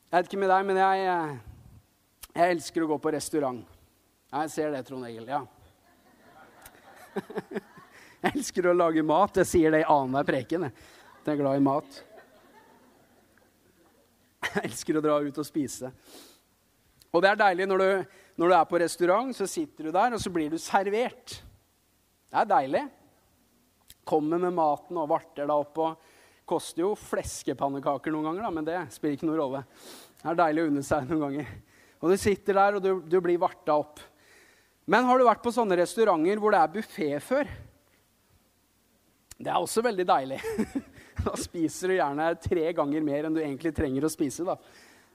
[0.09, 1.39] Jeg vet ikke med deg, men jeg,
[2.31, 3.61] jeg elsker å gå på restaurant.
[4.31, 5.27] Jeg ser det, Trond Egil.
[5.29, 5.43] Ja.
[8.19, 9.37] Jeg elsker å lage mat.
[9.39, 10.65] Jeg sier det i annenhver preken.
[10.67, 12.01] Jeg er glad i mat.
[14.55, 15.93] Jeg elsker å dra ut og spise.
[17.09, 20.15] Og det er deilig når du, Når du er på restaurant, så sitter du der,
[20.15, 21.41] og så blir du servert.
[22.29, 22.85] Det er deilig.
[24.07, 25.81] Kommer med maten og varter deg opp.
[25.83, 29.65] og Koster jo fleskepannekaker noen ganger, da, men det spiller ikke noen rolle.
[30.21, 31.51] Det er deilig å unne seg noen ganger.
[31.99, 33.99] Og du sitter der, og du, du blir varta opp.
[34.89, 37.51] Men har du vært på sånne restauranter hvor det er buffé før?
[39.39, 40.39] Det er også veldig deilig.
[41.27, 44.45] da spiser du gjerne tre ganger mer enn du egentlig trenger å spise.
[44.47, 44.57] da.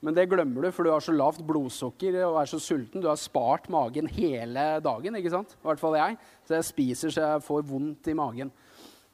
[0.03, 2.99] Men det glemmer du, for du har så lavt blodsukker og er så sulten.
[2.99, 5.55] Du har spart magen hele dagen, ikke sant?
[5.55, 6.17] I hvert fall jeg.
[6.43, 8.51] Så jeg spiser så jeg får vondt i magen.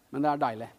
[0.10, 0.70] Men det er deilig.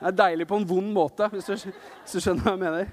[0.00, 2.90] det er deilig på en vond måte, hvis du, hvis du skjønner hva jeg mener.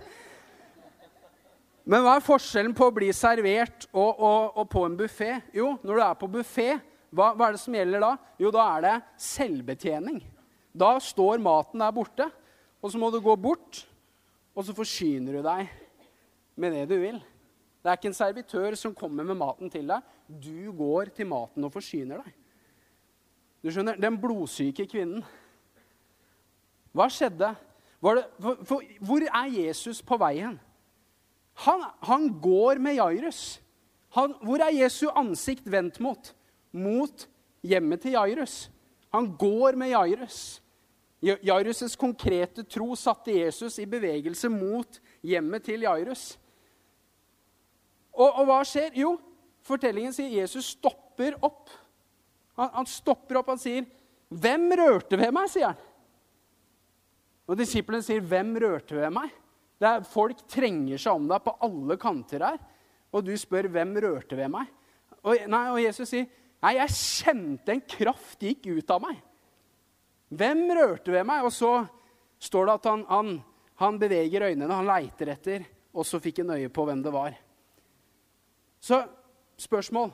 [1.86, 5.32] Men hva er forskjellen på å bli servert og, og, og på en buffé?
[5.54, 6.70] Jo, når du er på buffé,
[7.16, 8.14] hva, hva er det som gjelder da?
[8.42, 10.20] Jo, da er det selvbetjening.
[10.76, 12.28] Da står maten der borte,
[12.84, 13.86] og så må du gå bort,
[14.56, 15.70] og så forsyner du deg
[16.60, 17.22] med det du vil.
[17.80, 20.04] Det er ikke en servitør som kommer med maten til deg.
[20.28, 22.36] Du går til maten og forsyner deg.
[23.62, 25.24] Du skjønner, Den blodsyke kvinnen.
[26.96, 27.52] Hva skjedde?
[28.06, 30.60] Det, for, for, hvor er Jesus på veien?
[31.66, 33.62] Han, han går med Jairus.
[34.14, 36.34] hvor er Jesu ansikt vendt mot?
[36.76, 37.28] Mot
[37.66, 38.66] hjemmet til Jairus.
[39.16, 40.62] Han går med Jairus.
[41.26, 46.36] Jairus' konkrete tro satte Jesus i bevegelse mot hjemmet til Jairus.
[48.16, 48.94] Og, og, hva skjer?
[49.00, 49.16] Jo,
[49.66, 51.72] fortellingen sier Jesus stopper opp.
[52.60, 53.88] Han, han stopper opp, han sier,
[54.32, 55.82] 'Hvem rørte ved meg?' sier han.
[57.48, 59.34] Og disiplene sier, 'Hvem rørte ved meg?'
[59.86, 62.58] Er, folk trenger seg om deg på alle kanter her.
[63.12, 64.72] Og du spør, 'Hvem rørte ved meg?'
[65.24, 66.26] Og, nei, og Jesus sier,
[66.64, 69.22] 'Nei, jeg kjente en kraft gikk ut av meg.'
[70.36, 71.46] Hvem rørte ved meg?
[71.46, 71.86] Og så
[72.42, 73.32] står det at han, han,
[73.82, 77.36] han beveger øynene, han leiter etter, og så fikk han øye på hvem det var.
[78.82, 79.04] Så
[79.62, 80.12] spørsmål.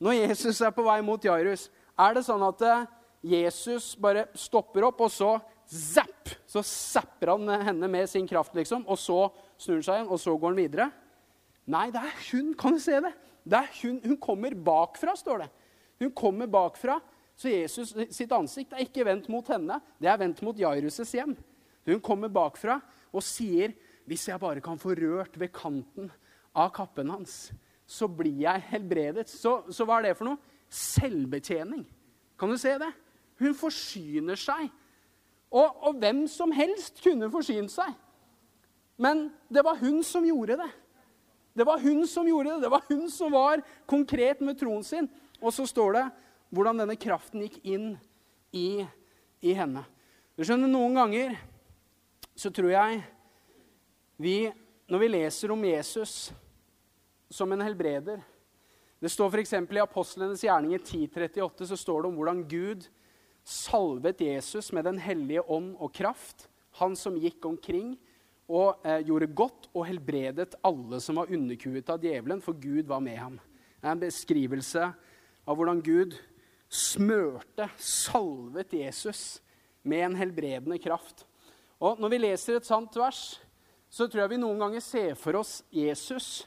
[0.00, 1.66] Når Jesus er på vei mot Jairus,
[2.00, 2.86] er det sånn at eh,
[3.34, 5.34] Jesus bare stopper opp, og så
[5.68, 9.26] zapp, så zapper han henne med sin kraft, liksom, og så
[9.60, 10.88] snur han seg igjen, og så går han videre?
[11.70, 12.54] Nei, det er hun.
[12.58, 13.12] Kan du se det?
[13.44, 15.50] det er hun, hun kommer bakfra, står det.
[16.00, 16.98] Hun kommer bakfra,
[17.36, 21.36] så Jesus sitt ansikt er ikke vendt mot henne, det er vendt mot Jairus' hjem.
[21.86, 22.80] Hun kommer bakfra
[23.12, 23.72] og sier,
[24.06, 26.10] 'Hvis jeg bare kan få rørt ved kanten
[26.54, 27.52] av kappen hans,
[27.86, 30.38] så blir jeg helbredet.' Så, så hva er det for noe?
[30.68, 31.86] Selvbetjening.
[32.38, 32.92] Kan du se det?
[33.38, 34.70] Hun forsyner seg.
[35.50, 37.94] Og, og hvem som helst kunne forsynt seg.
[39.00, 40.70] Men det var hun som gjorde det.
[41.56, 42.62] Det var hun som gjorde det.
[42.62, 45.08] Det var hun som var konkret med troen sin.
[45.40, 46.04] Og så står det
[46.50, 47.92] hvordan denne kraften gikk inn
[48.52, 48.82] i,
[49.40, 49.84] i henne.
[50.36, 51.36] Du skjønner, Noen ganger
[52.38, 53.00] så tror jeg
[54.20, 54.36] vi,
[54.90, 56.30] når vi leser om Jesus
[57.30, 58.20] som en helbreder
[59.00, 59.52] Det står f.eks.
[59.54, 62.88] i Apostlenes gjerninger 10.38 så står det om hvordan Gud
[63.46, 66.48] salvet Jesus med Den hellige ånd og kraft.
[66.82, 67.94] Han som gikk omkring
[68.50, 73.00] og eh, gjorde godt og helbredet alle som var underkuet av djevelen, for Gud var
[73.00, 73.38] med ham.
[73.80, 75.09] Det er en beskrivelse av
[75.44, 76.16] hvordan Gud
[76.70, 79.40] smørte, salvet Jesus
[79.82, 81.26] med en helbredende kraft.
[81.80, 83.40] Og Når vi leser et sant vers,
[83.90, 86.46] så tror jeg vi noen ganger ser for oss Jesus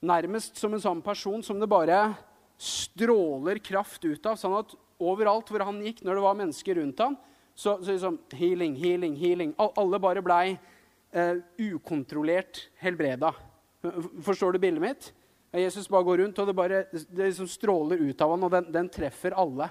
[0.00, 1.98] nærmest som en sånn person som det bare
[2.60, 4.38] stråler kraft ut av.
[4.40, 7.16] sånn at overalt hvor han gikk, når det var mennesker rundt ham,
[7.54, 9.54] så, så liksom healing, healing, healing.
[9.58, 10.58] Alle bare blei
[11.12, 13.34] eh, ukontrollert helbreda.
[14.24, 15.10] Forstår du bildet mitt?
[15.58, 18.68] Jesus bare går rundt, og det, bare, det liksom stråler ut av ham, og den,
[18.70, 19.66] den, treffer alle.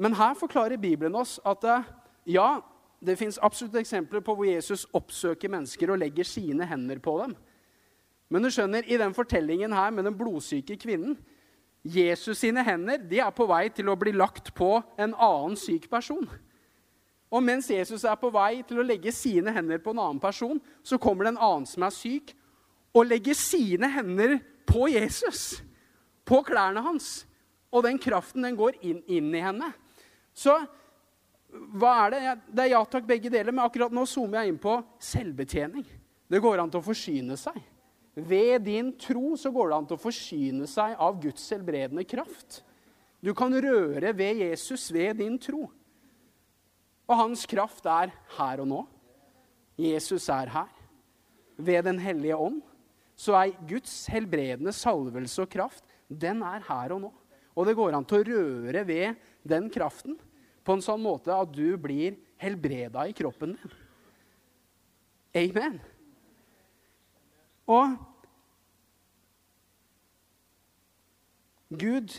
[0.00, 1.90] Men her forklarer Bibelen oss at eh,
[2.36, 2.62] ja,
[3.04, 7.36] det fins absolutt eksempler på hvor Jesus oppsøker mennesker og legger sine hender på dem.
[8.32, 11.18] Men du skjønner, i den fortellingen her med den blodsyke kvinnen
[11.84, 15.84] Jesus sine hender de er på vei til å bli lagt på en annen syk
[15.92, 16.24] person.
[17.28, 20.60] Og mens Jesus er på vei til å legge sine hender på en annen person,
[20.80, 22.32] så kommer det en annen som er syk,
[22.94, 25.62] og legger sine hender på Jesus,
[26.24, 27.24] på klærne hans.
[27.74, 29.72] Og den kraften den går inn, inn i henne.
[30.34, 30.54] Så
[31.74, 32.22] hva er det?
[32.50, 33.54] Det er ja takk, begge deler.
[33.54, 35.86] Men akkurat nå zoomer jeg inn på selvbetjening.
[36.30, 37.58] Det går an til å forsyne seg.
[38.14, 42.62] Ved din tro så går det an til å forsyne seg av Guds helbredende kraft.
[43.24, 45.66] Du kan røre ved Jesus ved din tro.
[47.04, 48.82] Og hans kraft er her og nå.
[49.80, 50.70] Jesus er her.
[51.56, 52.62] Ved Den hellige ånd
[53.16, 57.10] så er Guds helbredende salvelse og kraft den er her og nå.
[57.54, 60.16] Og det går an til å røre ved den kraften
[60.64, 63.76] på en sånn måte at du blir helbreda i kroppen din.
[65.34, 65.78] Amen.
[67.66, 67.96] Og
[71.74, 72.12] Gud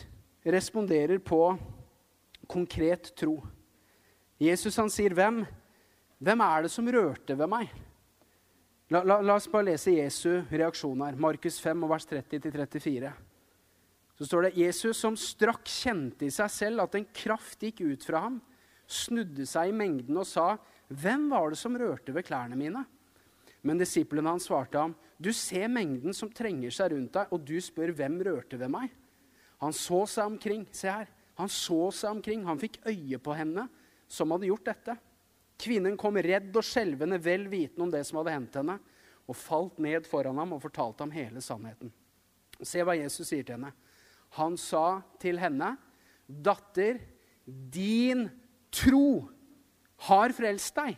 [0.44, 1.40] responderer på
[2.50, 3.38] konkret tro.
[4.38, 5.46] Jesus han sier, hvem,
[6.20, 7.85] 'Hvem er det som rørte ved meg?'
[8.88, 11.16] La, la, la oss bare lese Jesu reaksjon her.
[11.18, 13.08] Markus 5, vers 30-34.
[14.16, 18.06] Så står det Jesus som strakk kjente i seg selv at en kraft gikk ut
[18.06, 18.38] fra ham,
[18.86, 22.86] snudde seg i mengden og sa, 'Hvem var det som rørte ved klærne mine?'
[23.66, 27.58] Men disiplene hans svarte ham, 'Du ser mengden som trenger seg rundt deg, og du
[27.60, 28.94] spør, 'Hvem rørte ved meg?'
[29.60, 30.66] Han så seg omkring.
[30.72, 31.08] Se her.
[31.36, 32.44] Han så seg omkring.
[32.46, 33.68] Han fikk øye på henne
[34.08, 34.96] som hadde gjort dette.
[35.60, 38.76] Kvinnen kom redd og skjelvende, vel vitende om det som hadde hendt henne,
[39.26, 41.90] og falt ned foran ham og fortalte ham hele sannheten.
[42.62, 43.72] Se hva Jesus sier til henne.
[44.36, 45.76] Han sa til henne,
[46.26, 46.98] 'Datter,
[47.46, 48.26] din
[48.72, 49.28] tro
[50.08, 50.96] har frelst deg.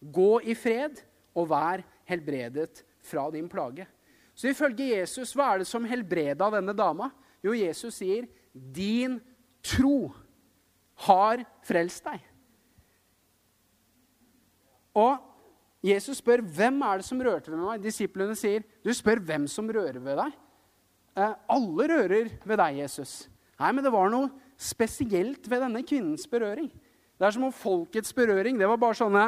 [0.00, 1.00] Gå i fred
[1.34, 3.86] og vær helbredet fra din plage.'
[4.34, 7.10] Så ifølge Jesus, hva er det som helbreda denne dama?
[7.42, 9.20] Jo, Jesus sier, 'Din
[9.62, 10.12] tro
[11.06, 12.29] har frelst deg'.
[14.96, 15.18] Og
[15.84, 17.82] Jesus spør hvem er det som rørte ved meg.
[17.82, 20.32] Disiplene sier, 'Du spør hvem som rører ved deg.'
[21.16, 23.28] Eh, alle rører ved deg, Jesus.
[23.58, 26.70] Nei, men det var noe spesielt ved denne kvinnens berøring.
[27.18, 29.24] Det er som om folkets berøring det var bare sånne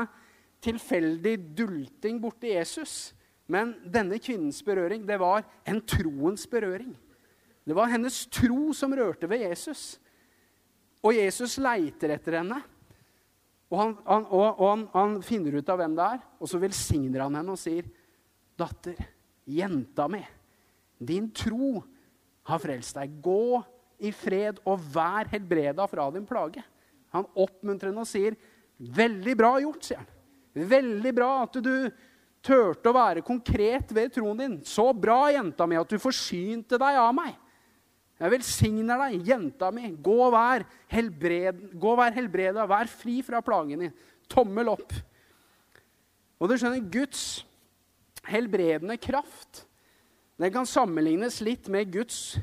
[0.62, 3.12] tilfeldig dulting borti Jesus.
[3.50, 6.94] Men denne kvinnens berøring det var en troens berøring.
[7.66, 9.98] Det var hennes tro som rørte ved Jesus.
[11.02, 12.62] Og Jesus leiter etter henne.
[13.72, 16.60] Og, han, han, og, og han, han, finner ut av hvem det er, og så
[16.60, 17.88] velsigner han henne og sier,
[18.52, 18.98] 'Datter,
[19.48, 20.20] jenta mi,
[21.00, 21.80] din tro
[22.50, 23.14] har frelst deg.
[23.24, 23.62] Gå
[24.04, 26.64] i fred og vær helbreda fra din plage.'
[27.12, 28.36] Han oppmuntrer henne og sier,
[28.76, 30.10] 'Veldig bra gjort', sier han.
[30.52, 31.74] 'Veldig bra at du
[32.44, 37.00] turte å være konkret ved troen din.' 'Så bra, jenta mi, at du forsynte deg
[37.00, 37.40] av meg.'
[38.22, 39.88] Jeg velsigner deg, jenta mi.
[39.98, 42.68] Gå og vær, helbred, gå vær helbreda.
[42.70, 43.96] Vær fri fra plagen din.
[44.30, 44.94] Tommel opp.
[46.38, 47.42] Og du skjønner, Guds
[48.30, 49.64] helbredende kraft
[50.42, 52.34] den kan sammenlignes litt med Guds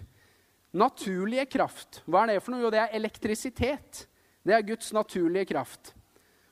[0.71, 1.99] naturlige kraft.
[2.07, 2.61] Hva er det for noe?
[2.63, 4.05] Jo, det er elektrisitet.
[4.45, 5.93] Det er Guds naturlige kraft.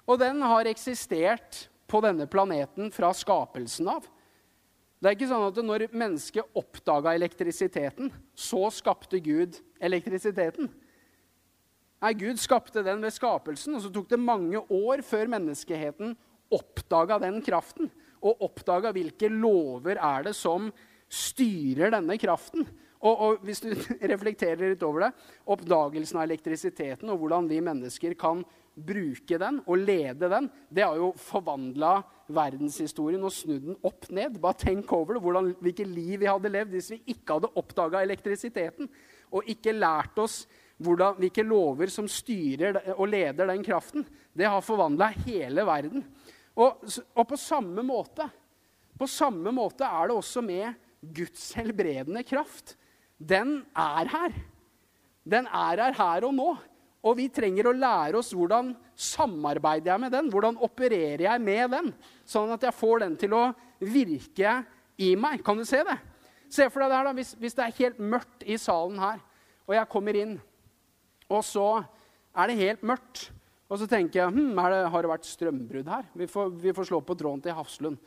[0.04, 4.08] Og den har eksistert på denne planeten fra skapelsen av.
[4.98, 10.72] Det er ikke sånn at når mennesket oppdaga elektrisiteten, så skapte Gud elektrisiteten.
[12.02, 16.16] Nei, Gud skapte den ved skapelsen, og så tok det mange år før menneskeheten
[16.54, 17.90] oppdaga den kraften.
[18.26, 20.72] Og oppdaga hvilke lover er det som
[21.08, 22.66] styrer denne kraften.
[22.98, 23.70] Og, og, hvis du
[24.14, 25.12] reflekterer litt over det,
[25.46, 28.42] oppdagelsen av elektrisiteten og hvordan vi mennesker kan
[28.78, 31.96] bruke den og lede den, det har jo forvandla
[32.34, 34.38] verdenshistorien og snudd den opp ned.
[34.44, 38.04] Bare tenk over det, hvordan, hvilket liv vi hadde levd hvis vi ikke hadde oppdaga
[38.06, 38.90] elektrisiteten
[39.34, 40.44] og ikke lært oss
[40.78, 44.06] hvordan, hvilke lover som styrer og leder den kraften.
[44.30, 46.04] Det har forvandla hele verden.
[46.58, 48.28] Og, og, på samme måte
[48.98, 50.74] på samme måte er det også med
[51.14, 52.74] Guds helbredende kraft.
[53.18, 54.38] Den er her.
[55.22, 56.48] Den er her her og nå.
[57.08, 61.72] Og vi trenger å lære oss hvordan samarbeider jeg med den, hvordan opererer jeg med
[61.72, 61.90] den,
[62.28, 63.46] sånn at jeg får den til å
[63.80, 64.60] virke
[65.00, 65.44] i meg.
[65.46, 65.98] Kan du se det?
[66.52, 69.24] Se for deg det her da, hvis, hvis det er helt mørkt i salen her,
[69.68, 70.38] og jeg kommer inn,
[71.28, 71.68] og så
[72.38, 73.28] er det helt mørkt.
[73.68, 76.06] Og så tenker jeg hm, det, har det vært strømbrudd her?
[76.16, 77.98] Vi får, vi får slå på tråden til Hafslund.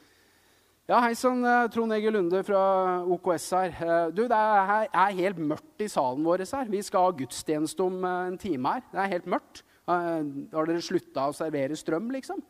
[0.89, 2.61] Ja, Hei sann, eh, Trond Egil Lunde fra
[3.05, 3.69] OKS her.
[3.71, 6.71] Eh, du, Det er, helt mørkt i salen vår her.
[6.71, 8.83] Vi skal ha gudstjeneste om eh, en time her.
[8.91, 9.63] Det er helt mørkt.
[9.87, 12.41] Har dere slutta å servere strøm, liksom?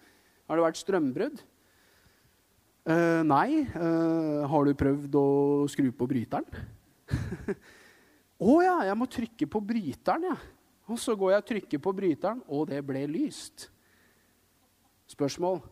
[0.46, 1.40] Har det vært strømbrudd?
[2.84, 3.64] Uh, nei.
[3.72, 6.44] Uh, har du prøvd å skru på bryteren?
[8.40, 10.36] Å oh, ja, jeg må trykke på bryteren, ja.
[10.88, 13.70] Og så går jeg og trykker på bryteren, og det ble lyst.
[15.09, 15.62] Spørsmål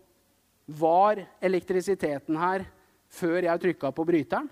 [0.69, 2.67] var elektrisiteten her
[3.09, 4.49] før jeg trykka på bryteren.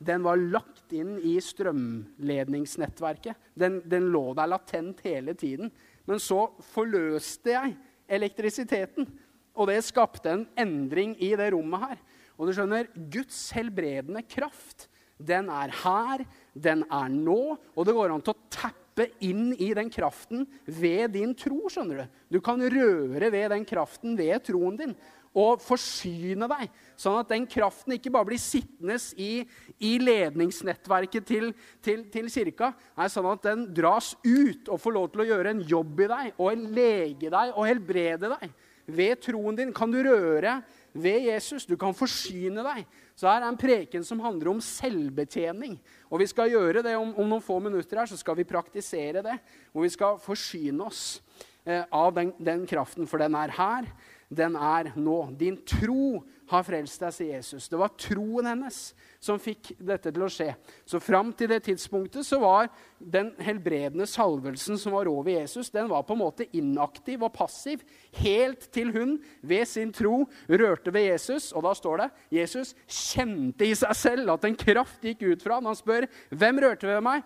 [0.00, 3.36] Den var lagt inn i strømledningsnettverket.
[3.52, 5.68] Den, den, lå der latent hele tiden.
[6.08, 7.74] Men så forløste jeg
[8.10, 9.04] elektrisiteten,
[9.52, 12.00] og det skapte en endring i det rommet her.
[12.40, 14.88] Og du skjønner, Guds helbredende kraft,
[15.20, 16.24] den er her,
[16.56, 21.12] den er nå, og det går an til å tappe inn i den kraften ved
[21.12, 21.68] din tro.
[21.68, 24.96] skjønner Du Du kan røre ved den kraften ved troen din
[25.36, 29.44] og forsyne deg, sånn at den kraften ikke bare blir sittende i,
[29.78, 31.52] i ledningsnettverket til,
[31.84, 35.54] til, til, kirka, nei, sånn at den dras ut og får lov til å gjøre
[35.54, 38.58] en jobb i deg og lege deg og helbrede deg.
[38.90, 40.56] Ved troen din kan du røre
[40.92, 41.66] ved Jesus.
[41.68, 45.74] Du kan forsyne deg, Så her er en preken som handler om selvbetjening.
[46.08, 49.20] Og vi skal gjøre det om, om noen få minutter her, så skal vi praktisere
[49.22, 49.36] det.
[49.74, 51.20] Og vi skal forsyne oss
[51.66, 53.90] eh, av den, den kraften, for den er her
[54.30, 55.18] den er nå.
[55.34, 57.66] Din tro har frelst deg, sier Jesus.
[57.70, 58.78] Det var troen hennes
[59.22, 60.48] som fikk dette til å skje.
[60.88, 65.90] Så fram til det tidspunktet så var den helbredende salvelsen som var over Jesus, den
[65.90, 67.84] var på en måte inaktiv og passiv
[68.22, 71.50] helt til hun ved sin tro rørte ved Jesus.
[71.52, 72.08] Og da står det
[72.40, 75.70] Jesus kjente i seg selv at en kraft gikk ut fra ham.
[75.70, 77.22] Han spør, 'Hvem rørte ved meg?'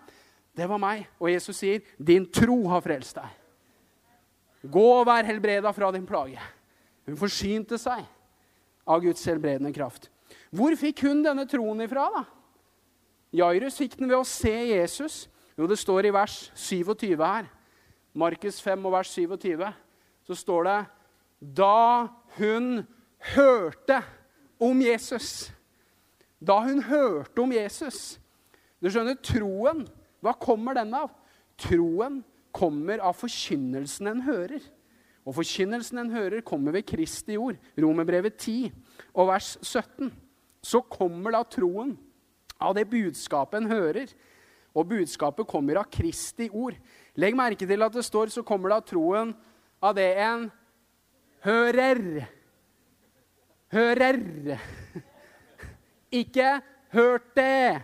[0.54, 1.08] Det var meg.
[1.18, 3.40] Og Jesus sier, 'Din tro har frelst deg'.
[4.70, 6.40] Gå og vær helbreda fra din plage.
[7.04, 8.04] Hun forsynte seg
[8.88, 10.08] av Guds helbredende kraft.
[10.54, 12.06] Hvor fikk hun denne troen ifra?
[12.14, 12.24] da?
[13.34, 15.24] Jairus fikk den ved å se Jesus.
[15.58, 17.48] Jo, det står i vers 27 her.
[18.14, 19.64] Markus 5 og vers 27.
[20.24, 20.78] Så står det
[21.58, 22.84] Da hun
[23.34, 24.00] hørte
[24.62, 25.50] om Jesus.
[26.38, 28.20] Da hun hørte om Jesus.
[28.82, 29.84] Du skjønner, troen,
[30.22, 31.10] hva kommer den av?
[31.60, 32.22] Troen
[32.54, 34.62] kommer av forkynnelsen en hører.
[35.24, 37.56] Og forkynnelsen en hører, kommer ved Kristi ord.
[37.80, 38.72] Romerbrevet 10
[39.14, 40.12] og vers 17.
[40.64, 41.94] Så kommer da troen
[42.60, 44.12] av det budskapet en hører.
[44.74, 46.76] Og budskapet kommer av Kristi ord.
[47.16, 49.32] Legg merke til at det står så kommer da troen
[49.84, 50.48] av det en
[51.46, 52.26] hører.
[53.74, 54.58] Hører.
[56.12, 56.60] Ikke
[56.94, 57.82] hørt det.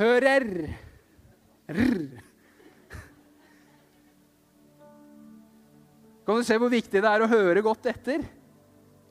[0.00, 0.50] Hører.
[1.70, 2.29] Rr.
[6.30, 8.20] Kan du se hvor viktig det er å høre godt etter?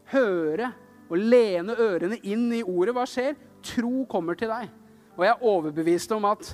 [0.07, 0.69] Høre
[1.09, 2.93] og lene ørene inn i ordet.
[2.95, 3.33] Hva skjer?
[3.59, 4.69] Tro kommer til deg.
[5.17, 6.53] Og jeg er overbevist om at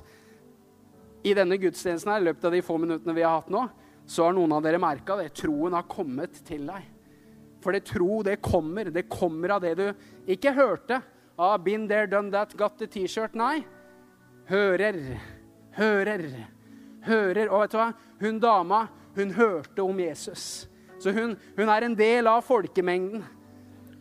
[1.21, 3.61] i denne gudstjenesten her, i løpet av de få minuttene vi har hatt nå,
[4.09, 5.29] så har noen av dere merka det.
[5.37, 6.89] Troen har kommet til deg.
[7.61, 8.89] For det tro, det kommer.
[8.89, 9.85] Det kommer av det du
[10.33, 10.97] ikke hørte.
[11.37, 13.37] Ah, been there, done that, got the T-shirt.
[13.37, 13.59] Nei.
[14.49, 14.97] Hører.
[15.77, 16.29] Hører.
[17.05, 17.53] Hører.
[17.53, 17.91] Og vet du hva?
[18.25, 20.69] Hun dama hun hørte om Jesus.
[20.99, 23.23] Så hun, hun er en del av folkemengden.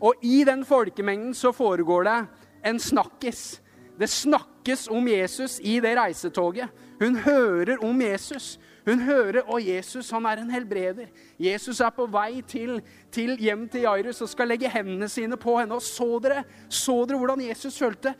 [0.01, 2.19] Og i den folkemengden så foregår det
[2.67, 3.61] en snakkis.
[3.99, 6.69] Det snakkes om Jesus i det reisetoget.
[7.01, 8.59] Hun hører om Jesus.
[8.85, 11.07] Hun hører og Jesus han er en helbreder.
[11.41, 15.57] Jesus er på vei til, til hjem til Jairus og skal legge hendene sine på
[15.57, 15.79] henne.
[15.79, 18.12] Og så dere, så dere hvordan Jesus følte?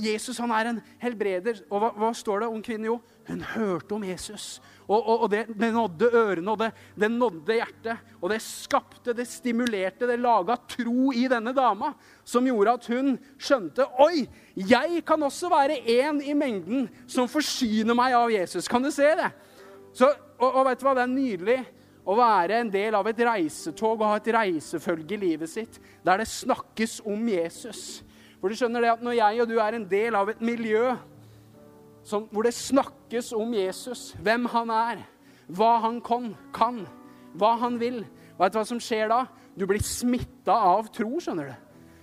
[0.00, 1.60] Jesus han er en helbreder.
[1.70, 2.88] Og hva, hva står det om kvinnen?
[2.88, 4.56] Jo, hun hørte om Jesus.
[4.86, 8.12] Og, og, og det, det, nådde ørene, og det, det, nådde hjertet.
[8.20, 11.92] Og det skapte, det stimulerte, det laga tro i denne dama.
[12.26, 14.26] Som gjorde at hun skjønte Oi,
[14.56, 18.70] jeg kan også være en i mengden som forsyner meg av Jesus.
[18.70, 19.32] Kan du se det?
[19.96, 21.60] Så, og, og vet du hva, det er nydelig
[22.06, 26.22] å være en del av et reisetog og ha et reisefølge i livet sitt der
[26.22, 28.04] det snakkes om Jesus.
[28.38, 30.92] For du skjønner det at Når jeg og du er en del av et miljø
[32.06, 35.02] som, hvor det snakkes om Jesus, hvem han er,
[35.50, 36.84] hva han kan, kan
[37.36, 38.02] hva han vil.
[38.36, 39.24] Vet du hva som skjer da?
[39.56, 41.54] Du blir smitta av tro, skjønner du.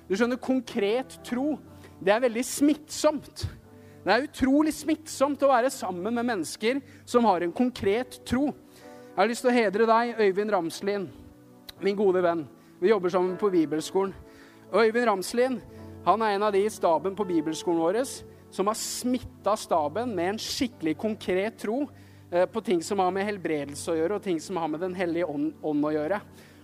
[0.09, 1.57] Du skjønner, Konkret tro,
[2.03, 3.45] det er veldig smittsomt.
[4.03, 8.49] Det er utrolig smittsomt å være sammen med mennesker som har en konkret tro.
[9.13, 11.07] Jeg har lyst til å hedre deg, Øyvind Ramslien,
[11.85, 12.43] min gode venn.
[12.81, 14.11] Vi jobber sammen på bibelskolen.
[14.73, 15.61] Øyvind Ramslien
[16.03, 18.01] han er en av de i staben på bibelskolen vår
[18.53, 21.87] som har smitta staben med en skikkelig konkret tro
[22.29, 24.93] eh, på ting som har med helbredelse å gjøre, og ting som har med Den
[24.97, 26.19] hellige ånd, å gjøre.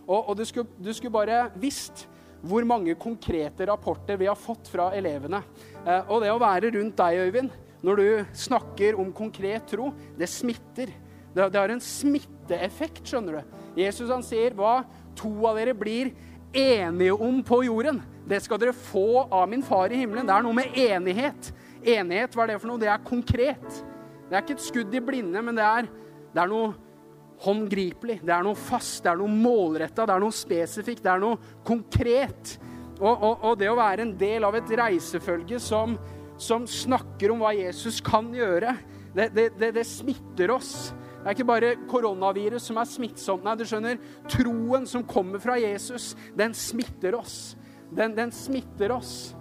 [0.05, 2.05] Og, og du, skulle, du, skulle, bare visst
[2.45, 5.41] hvor mange konkrete rapporter vi har fått fra elevene.
[5.81, 10.29] Eh, og det å være rundt deg, Øyvind, når du snakker om konkret tro, det
[10.29, 10.93] smitter.
[11.33, 13.57] Det, det har en smitteeffekt, skjønner du.
[13.81, 14.83] Jesus han sier hva
[15.17, 16.13] to av dere blir
[16.53, 20.27] enige om på jorden, det skal dere få av min far i himmelen.
[20.27, 21.49] Det er noe med enighet.
[21.85, 22.81] Enighet, hva er det for noe?
[22.81, 23.81] Det er konkret.
[24.29, 25.89] Det er ikke et skudd i blinde, men det er,
[26.33, 26.73] det er noe
[27.43, 28.19] håndgripelig.
[28.25, 31.39] Det er noe fast, det er noe målretta, det er noe spesifikt, det er noe
[31.65, 32.57] konkret.
[32.99, 35.95] Og, og, og, det å være en del av et reisefølge som,
[36.39, 38.75] som snakker om hva Jesus kan gjøre,
[39.15, 40.91] det, det, det, det, smitter oss.
[41.19, 43.43] Det er ikke bare koronavirus som er smittsomt.
[43.47, 43.97] Nei, du skjønner,
[44.29, 47.55] troen som kommer fra Jesus, den smitter oss.
[47.95, 49.31] Den, den smitter oss.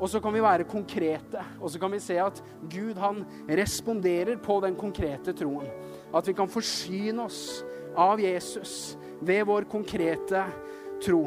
[0.00, 2.40] Og så kan vi være konkrete, og så kan vi se at
[2.72, 5.68] Gud han responderer på den konkrete troen.
[6.16, 7.60] At vi kan forsyne oss
[7.92, 10.46] av Jesus ved vår konkrete
[11.04, 11.26] tro.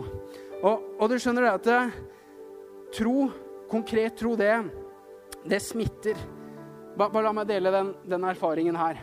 [0.64, 1.82] Og, og du skjønner det at det,
[2.98, 3.28] tro,
[3.70, 4.56] konkret tro, det,
[5.46, 6.18] det smitter.
[6.98, 9.02] Bare la meg dele den, den, erfaringen her.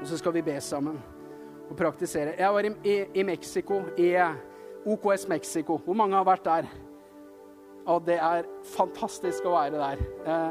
[0.00, 0.96] Og så skal vi be sammen
[1.68, 2.38] og praktisere.
[2.38, 4.14] Jeg var i, i, i Mexico, i
[4.88, 5.76] OKS Mexico.
[5.84, 6.70] Hvor mange har vært der?
[7.88, 10.02] Og det er fantastisk å være der.
[10.26, 10.50] Eh,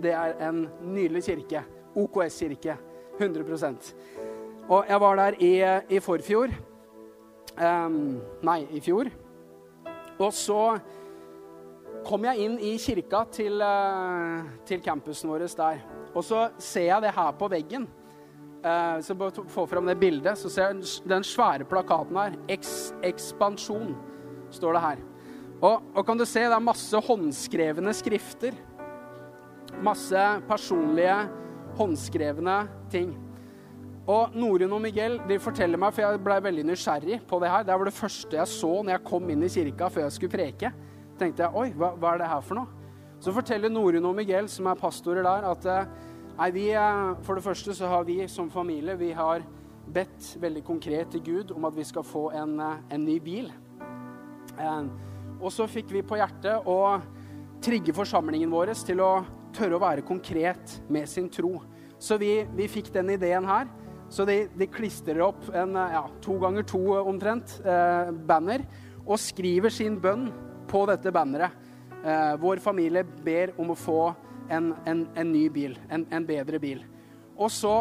[0.00, 1.64] det er en nydelig kirke.
[1.96, 2.76] OKS-kirke.
[3.20, 3.94] 100%
[4.70, 5.52] Og jeg var der i,
[5.96, 6.52] i forfjor.
[7.60, 9.10] Um, nei, i fjor.
[10.20, 10.78] Og så
[12.06, 15.82] kom jeg inn i kirka til, uh, til campusen vår der.
[16.14, 17.88] Og så ser jeg det her på veggen.
[18.64, 20.38] Uh, så bare få fram det bildet.
[20.38, 22.38] Så ser jeg den svære plakaten her.
[22.48, 23.96] Eks, ekspansjon,
[24.54, 25.09] står det her.
[25.60, 28.56] Og, og, kan du se, det er masse håndskrevne skrifter.
[29.84, 31.16] Masse personlige,
[31.76, 33.12] håndskrevne ting.
[34.10, 37.66] Og Norun og Miguel de forteller meg, for jeg ble veldig nysgjerrig på det her.
[37.68, 40.34] Det var det første jeg så når jeg kom inn i kirka før jeg skulle
[40.34, 40.72] preke.
[41.20, 42.78] tenkte jeg, oi, hva, hva er det her for noe?
[43.20, 45.90] Så forteller Norun og Miguel, som er pastorer der, at eh,
[46.38, 49.44] nei, vi, eh, for det første så har vi som familie vi har
[49.92, 53.52] bedt veldig konkret til Gud om at vi skal få en, eh, en ny bil.
[55.40, 57.00] Og så fikk vi på hjertet å
[57.64, 59.12] trigge forsamlingen vår til å
[59.56, 61.58] tørre å være konkret med sin tro.
[62.00, 63.68] Så vi, vi fikk den ideen her.
[64.10, 68.64] Så de, de klistrer opp en ja, to ganger to omtrent eh, banner
[69.04, 70.28] og skriver sin bønn
[70.70, 71.54] på dette banneret.
[72.00, 74.00] Eh, vår familie ber om å få
[74.50, 76.82] en, en, en ny bil, en, en, bedre bil.
[77.38, 77.74] Og så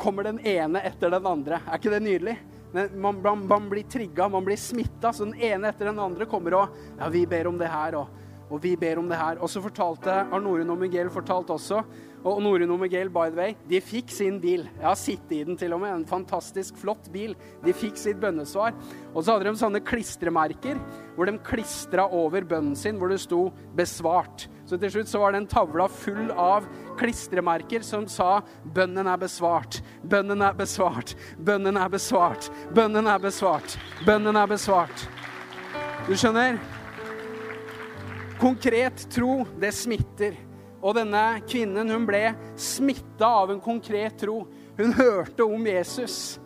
[0.00, 1.60] kommer den ene etter den andre.
[1.66, 2.36] Er ikke det nydelig?
[2.72, 5.12] Man, man, man blir trigga, man blir smitta.
[5.12, 8.20] Så den ene etter den andre kommer og Ja, vi ber om det her, og,
[8.50, 9.40] og vi ber om det her.
[9.42, 11.82] Og så fortalte Arnorun og Miguel fortalt også
[12.20, 14.66] og Norun og Miguel, by the way, de fikk sin bil.
[14.76, 15.94] Jeg har sittet i den til og med.
[15.94, 17.32] En fantastisk flott bil.
[17.64, 18.74] De fikk sitt bønnesvar.
[19.14, 20.80] Og så hadde de sånne klistremerker
[21.16, 24.48] hvor de klistra over bønnen sin, hvor det sto 'besvart'.
[24.70, 26.62] Så til slutt så var den tavla full av
[26.98, 33.74] klistremerker som sa 'Bønnen er besvart', 'Bønnen er besvart', 'Bønnen er besvart', 'Bønnen er besvart',
[34.06, 35.08] 'Bønnen er besvart'.
[36.06, 36.60] Du skjønner?
[38.38, 40.38] Konkret tro, det smitter.
[40.80, 44.46] Og denne kvinnen hun ble smitta av en konkret tro.
[44.78, 46.38] Hun hørte om Jesus.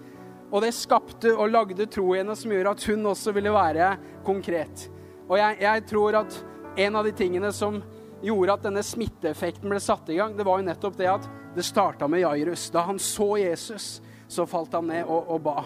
[0.51, 3.99] Og det skapte og lagde tro i henne som gjorde at hun også ville være
[4.25, 4.89] konkret.
[5.29, 6.45] Og jeg, jeg, tror at
[6.77, 7.83] en av de tingene som
[8.25, 11.65] gjorde at denne smitteeffekten ble satt i gang, det var jo nettopp det at det
[11.67, 12.67] starta med Jairus.
[12.75, 15.65] Da han så Jesus, så falt han ned og, og ba.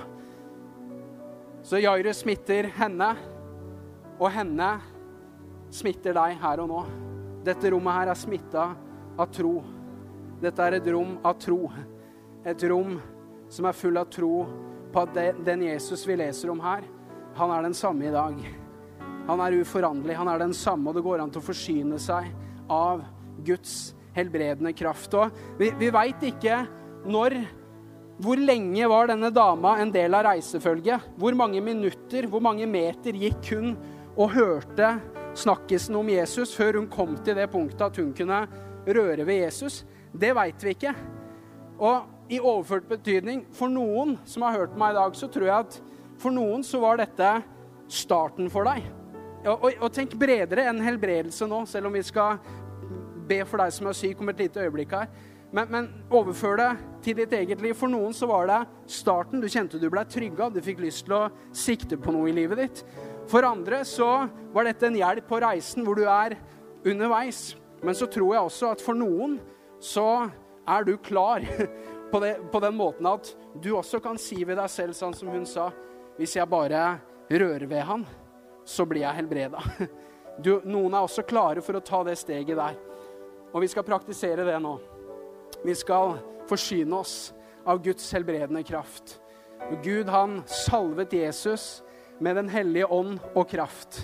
[1.62, 3.10] Så Jairus smitter henne,
[4.18, 4.70] og henne
[5.74, 6.82] smitter deg her og nå.
[7.46, 8.64] Dette rommet her er smitta
[9.18, 9.58] av tro.
[10.42, 11.60] Dette er et rom av tro.
[12.46, 12.96] Et rom
[13.52, 14.32] som er full av tro
[14.92, 16.86] på at den Jesus vi leser om her,
[17.38, 18.40] han er den samme i dag.
[19.28, 22.30] Han er uforanderlig, han er den samme, og det går an til å forsyne seg
[22.68, 23.04] av
[23.44, 25.14] Guds helbredende kraft.
[25.14, 26.64] Og vi, vi veit ikke
[27.08, 27.40] når
[28.18, 31.04] Hvor lenge var denne dama en del av reisefølget?
[31.14, 33.76] Hvor mange minutter, hvor mange meter gikk hun
[34.18, 34.88] og hørte
[35.38, 38.40] snakkisen om Jesus før hun kom til det punktet at hun kunne
[38.88, 40.96] røre ved Jesus, det veit vi ikke.
[41.78, 45.68] Og i overført betydning, for noen som har hørt meg i dag, så tror jeg
[45.68, 45.78] at
[46.18, 47.36] for noen så var dette
[47.86, 48.82] starten for deg.
[49.44, 52.40] Og, og, og tenk bredere enn helbredelse nå, selv om vi skal
[53.28, 55.10] be for deg som er syk om et lite øyeblikk her.
[55.54, 56.70] Men, men overfør det
[57.04, 57.76] til ditt eget liv.
[57.76, 58.58] For noen så var det
[58.92, 59.40] starten.
[59.40, 61.22] Du kjente du ble trygga, du fikk lyst til å
[61.56, 62.82] sikte på noe i livet ditt.
[63.28, 66.36] For andre så var dette en hjelp på reisen hvor du er
[66.84, 67.54] underveis.
[67.84, 69.38] Men så tror jeg også at for noen
[69.80, 70.28] så
[70.68, 71.44] er du klar
[72.12, 73.30] på, det, på den måten at
[73.62, 75.70] du også kan si ved deg selv, sånn som hun sa
[76.18, 76.98] Hvis jeg bare
[77.30, 78.02] rører ved han,
[78.68, 79.64] så blir jeg helbreda.
[80.38, 82.76] Du, noen er også klare for å ta det steget der.
[83.50, 84.76] Og vi skal praktisere det nå.
[85.64, 86.12] Vi skal
[86.46, 87.32] forsyne oss
[87.66, 89.16] av Guds helbredende kraft.
[89.82, 91.82] Gud, han salvet Jesus
[92.22, 93.98] med Den hellige ånd og kraft.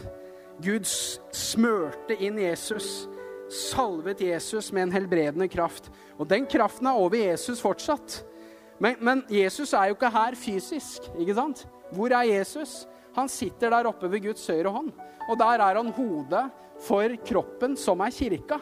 [0.62, 3.06] Gud smørte inn Jesus,
[3.50, 5.90] salvet Jesus med en helbredende kraft.
[6.18, 8.24] Og den kraften er over Jesus fortsatt.
[8.82, 11.64] Men, men, Jesus er jo ikke her fysisk, ikke sant?
[11.94, 12.84] Hvor er Jesus?
[13.16, 14.92] Han sitter der oppe ved Guds høyre hånd.
[15.28, 16.44] Og der er han hodet
[16.84, 18.58] for kroppen, som er kirka.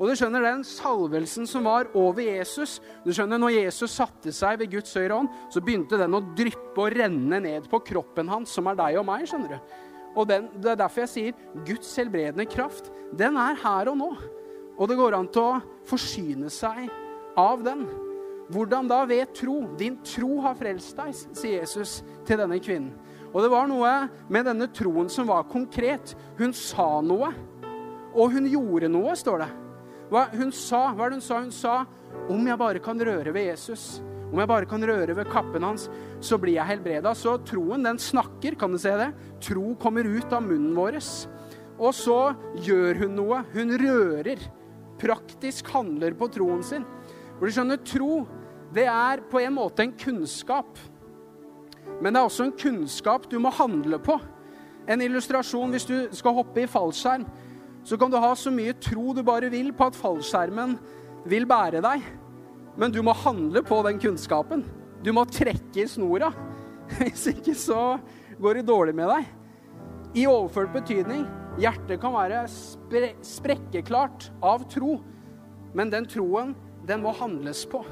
[0.00, 4.58] Og du skjønner den salvelsen som var over Jesus du skjønner Når Jesus satte seg
[4.58, 8.50] ved Guds høyre hånd, så begynte den å dryppe og renne ned på kroppen hans,
[8.50, 9.28] som er deg og meg.
[9.28, 9.74] skjønner du.
[10.16, 14.10] Og den, Det er derfor jeg sier Guds helbredende kraft, den er her og nå.
[14.78, 16.88] Og det går an til å forsyne seg
[17.38, 17.86] av den.
[18.52, 19.04] Hvordan da?
[19.08, 19.62] Ved tro.
[19.78, 22.92] Din tro har frelst deg, sier Jesus til denne kvinnen.
[23.32, 23.92] Og det var noe
[24.32, 26.14] med denne troen som var konkret.
[26.38, 27.32] Hun sa noe,
[28.12, 29.50] og hun gjorde noe, står det.
[30.12, 31.40] Hva hun sa, hva er det hun sa?
[31.40, 31.76] Hun sa
[32.28, 34.02] om jeg bare kan røre ved Jesus,
[34.32, 35.88] om jeg bare kan røre ved kappen hans,
[36.24, 37.12] så blir jeg helbreda.
[37.16, 39.10] Så troen, den snakker, kan du se det?
[39.44, 40.96] Tro kommer ut av munnen vår.
[41.76, 42.20] Og så
[42.64, 43.42] gjør hun noe.
[43.52, 44.40] Hun rører.
[45.00, 46.86] Praktisk handler på troen sin.
[47.36, 48.22] For du skjønner, tro,
[48.72, 50.80] det er på en måte en kunnskap.
[52.02, 54.16] Men det er også en kunnskap du må handle på.
[54.90, 57.26] En illustrasjon hvis du skal hoppe i fallskjerm,
[57.86, 60.76] så kan du ha så mye tro du bare vil på at fallskjermen
[61.30, 62.02] vil bære deg.
[62.78, 64.64] Men du må handle på den kunnskapen.
[65.02, 66.32] Du må trekke i snora.
[66.98, 67.96] Hvis ikke så
[68.42, 69.30] går det dårlig med deg.
[70.18, 71.24] I overført betydning
[71.60, 74.98] hjertet kan være spre sprekkeklart av tro,
[75.76, 76.54] men den troen,
[76.88, 77.82] den må handles på.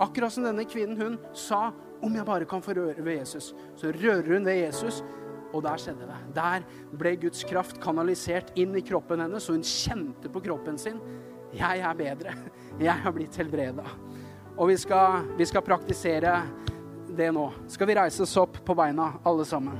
[0.00, 1.70] Akkurat som denne kvinnen, hun sa
[2.00, 3.52] om jeg bare kan få røre ved Jesus.
[3.76, 5.02] Så rører hun ved Jesus,
[5.52, 6.20] og der skjedde det.
[6.36, 6.64] Der
[6.96, 11.00] ble Guds kraft kanalisert inn i kroppen hennes, og hun kjente på kroppen sin
[11.56, 12.34] jeg er bedre.
[12.80, 13.84] Jeg har blitt helbreda.
[14.56, 16.34] Og vi skal, vi skal praktisere
[17.16, 17.48] det nå.
[17.68, 19.78] Skal vi reise oss opp på beina, alle sammen?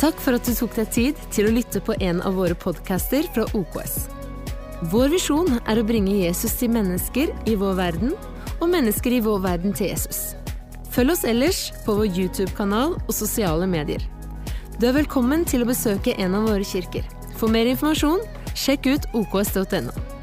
[0.00, 3.26] Takk for at du tok deg tid til å lytte på en av våre podcaster
[3.34, 3.96] fra OKS.
[4.92, 8.14] Vår visjon er å bringe Jesus til mennesker i vår verden,
[8.60, 10.34] og mennesker i vår verden til Jesus.
[10.90, 14.02] Følg oss ellers på vår YouTube-kanal og sosiale medier.
[14.80, 17.04] Du er velkommen til å besøke en av våre kirker.
[17.36, 18.24] For mer informasjon,
[18.58, 20.19] sjekk ut oks.no.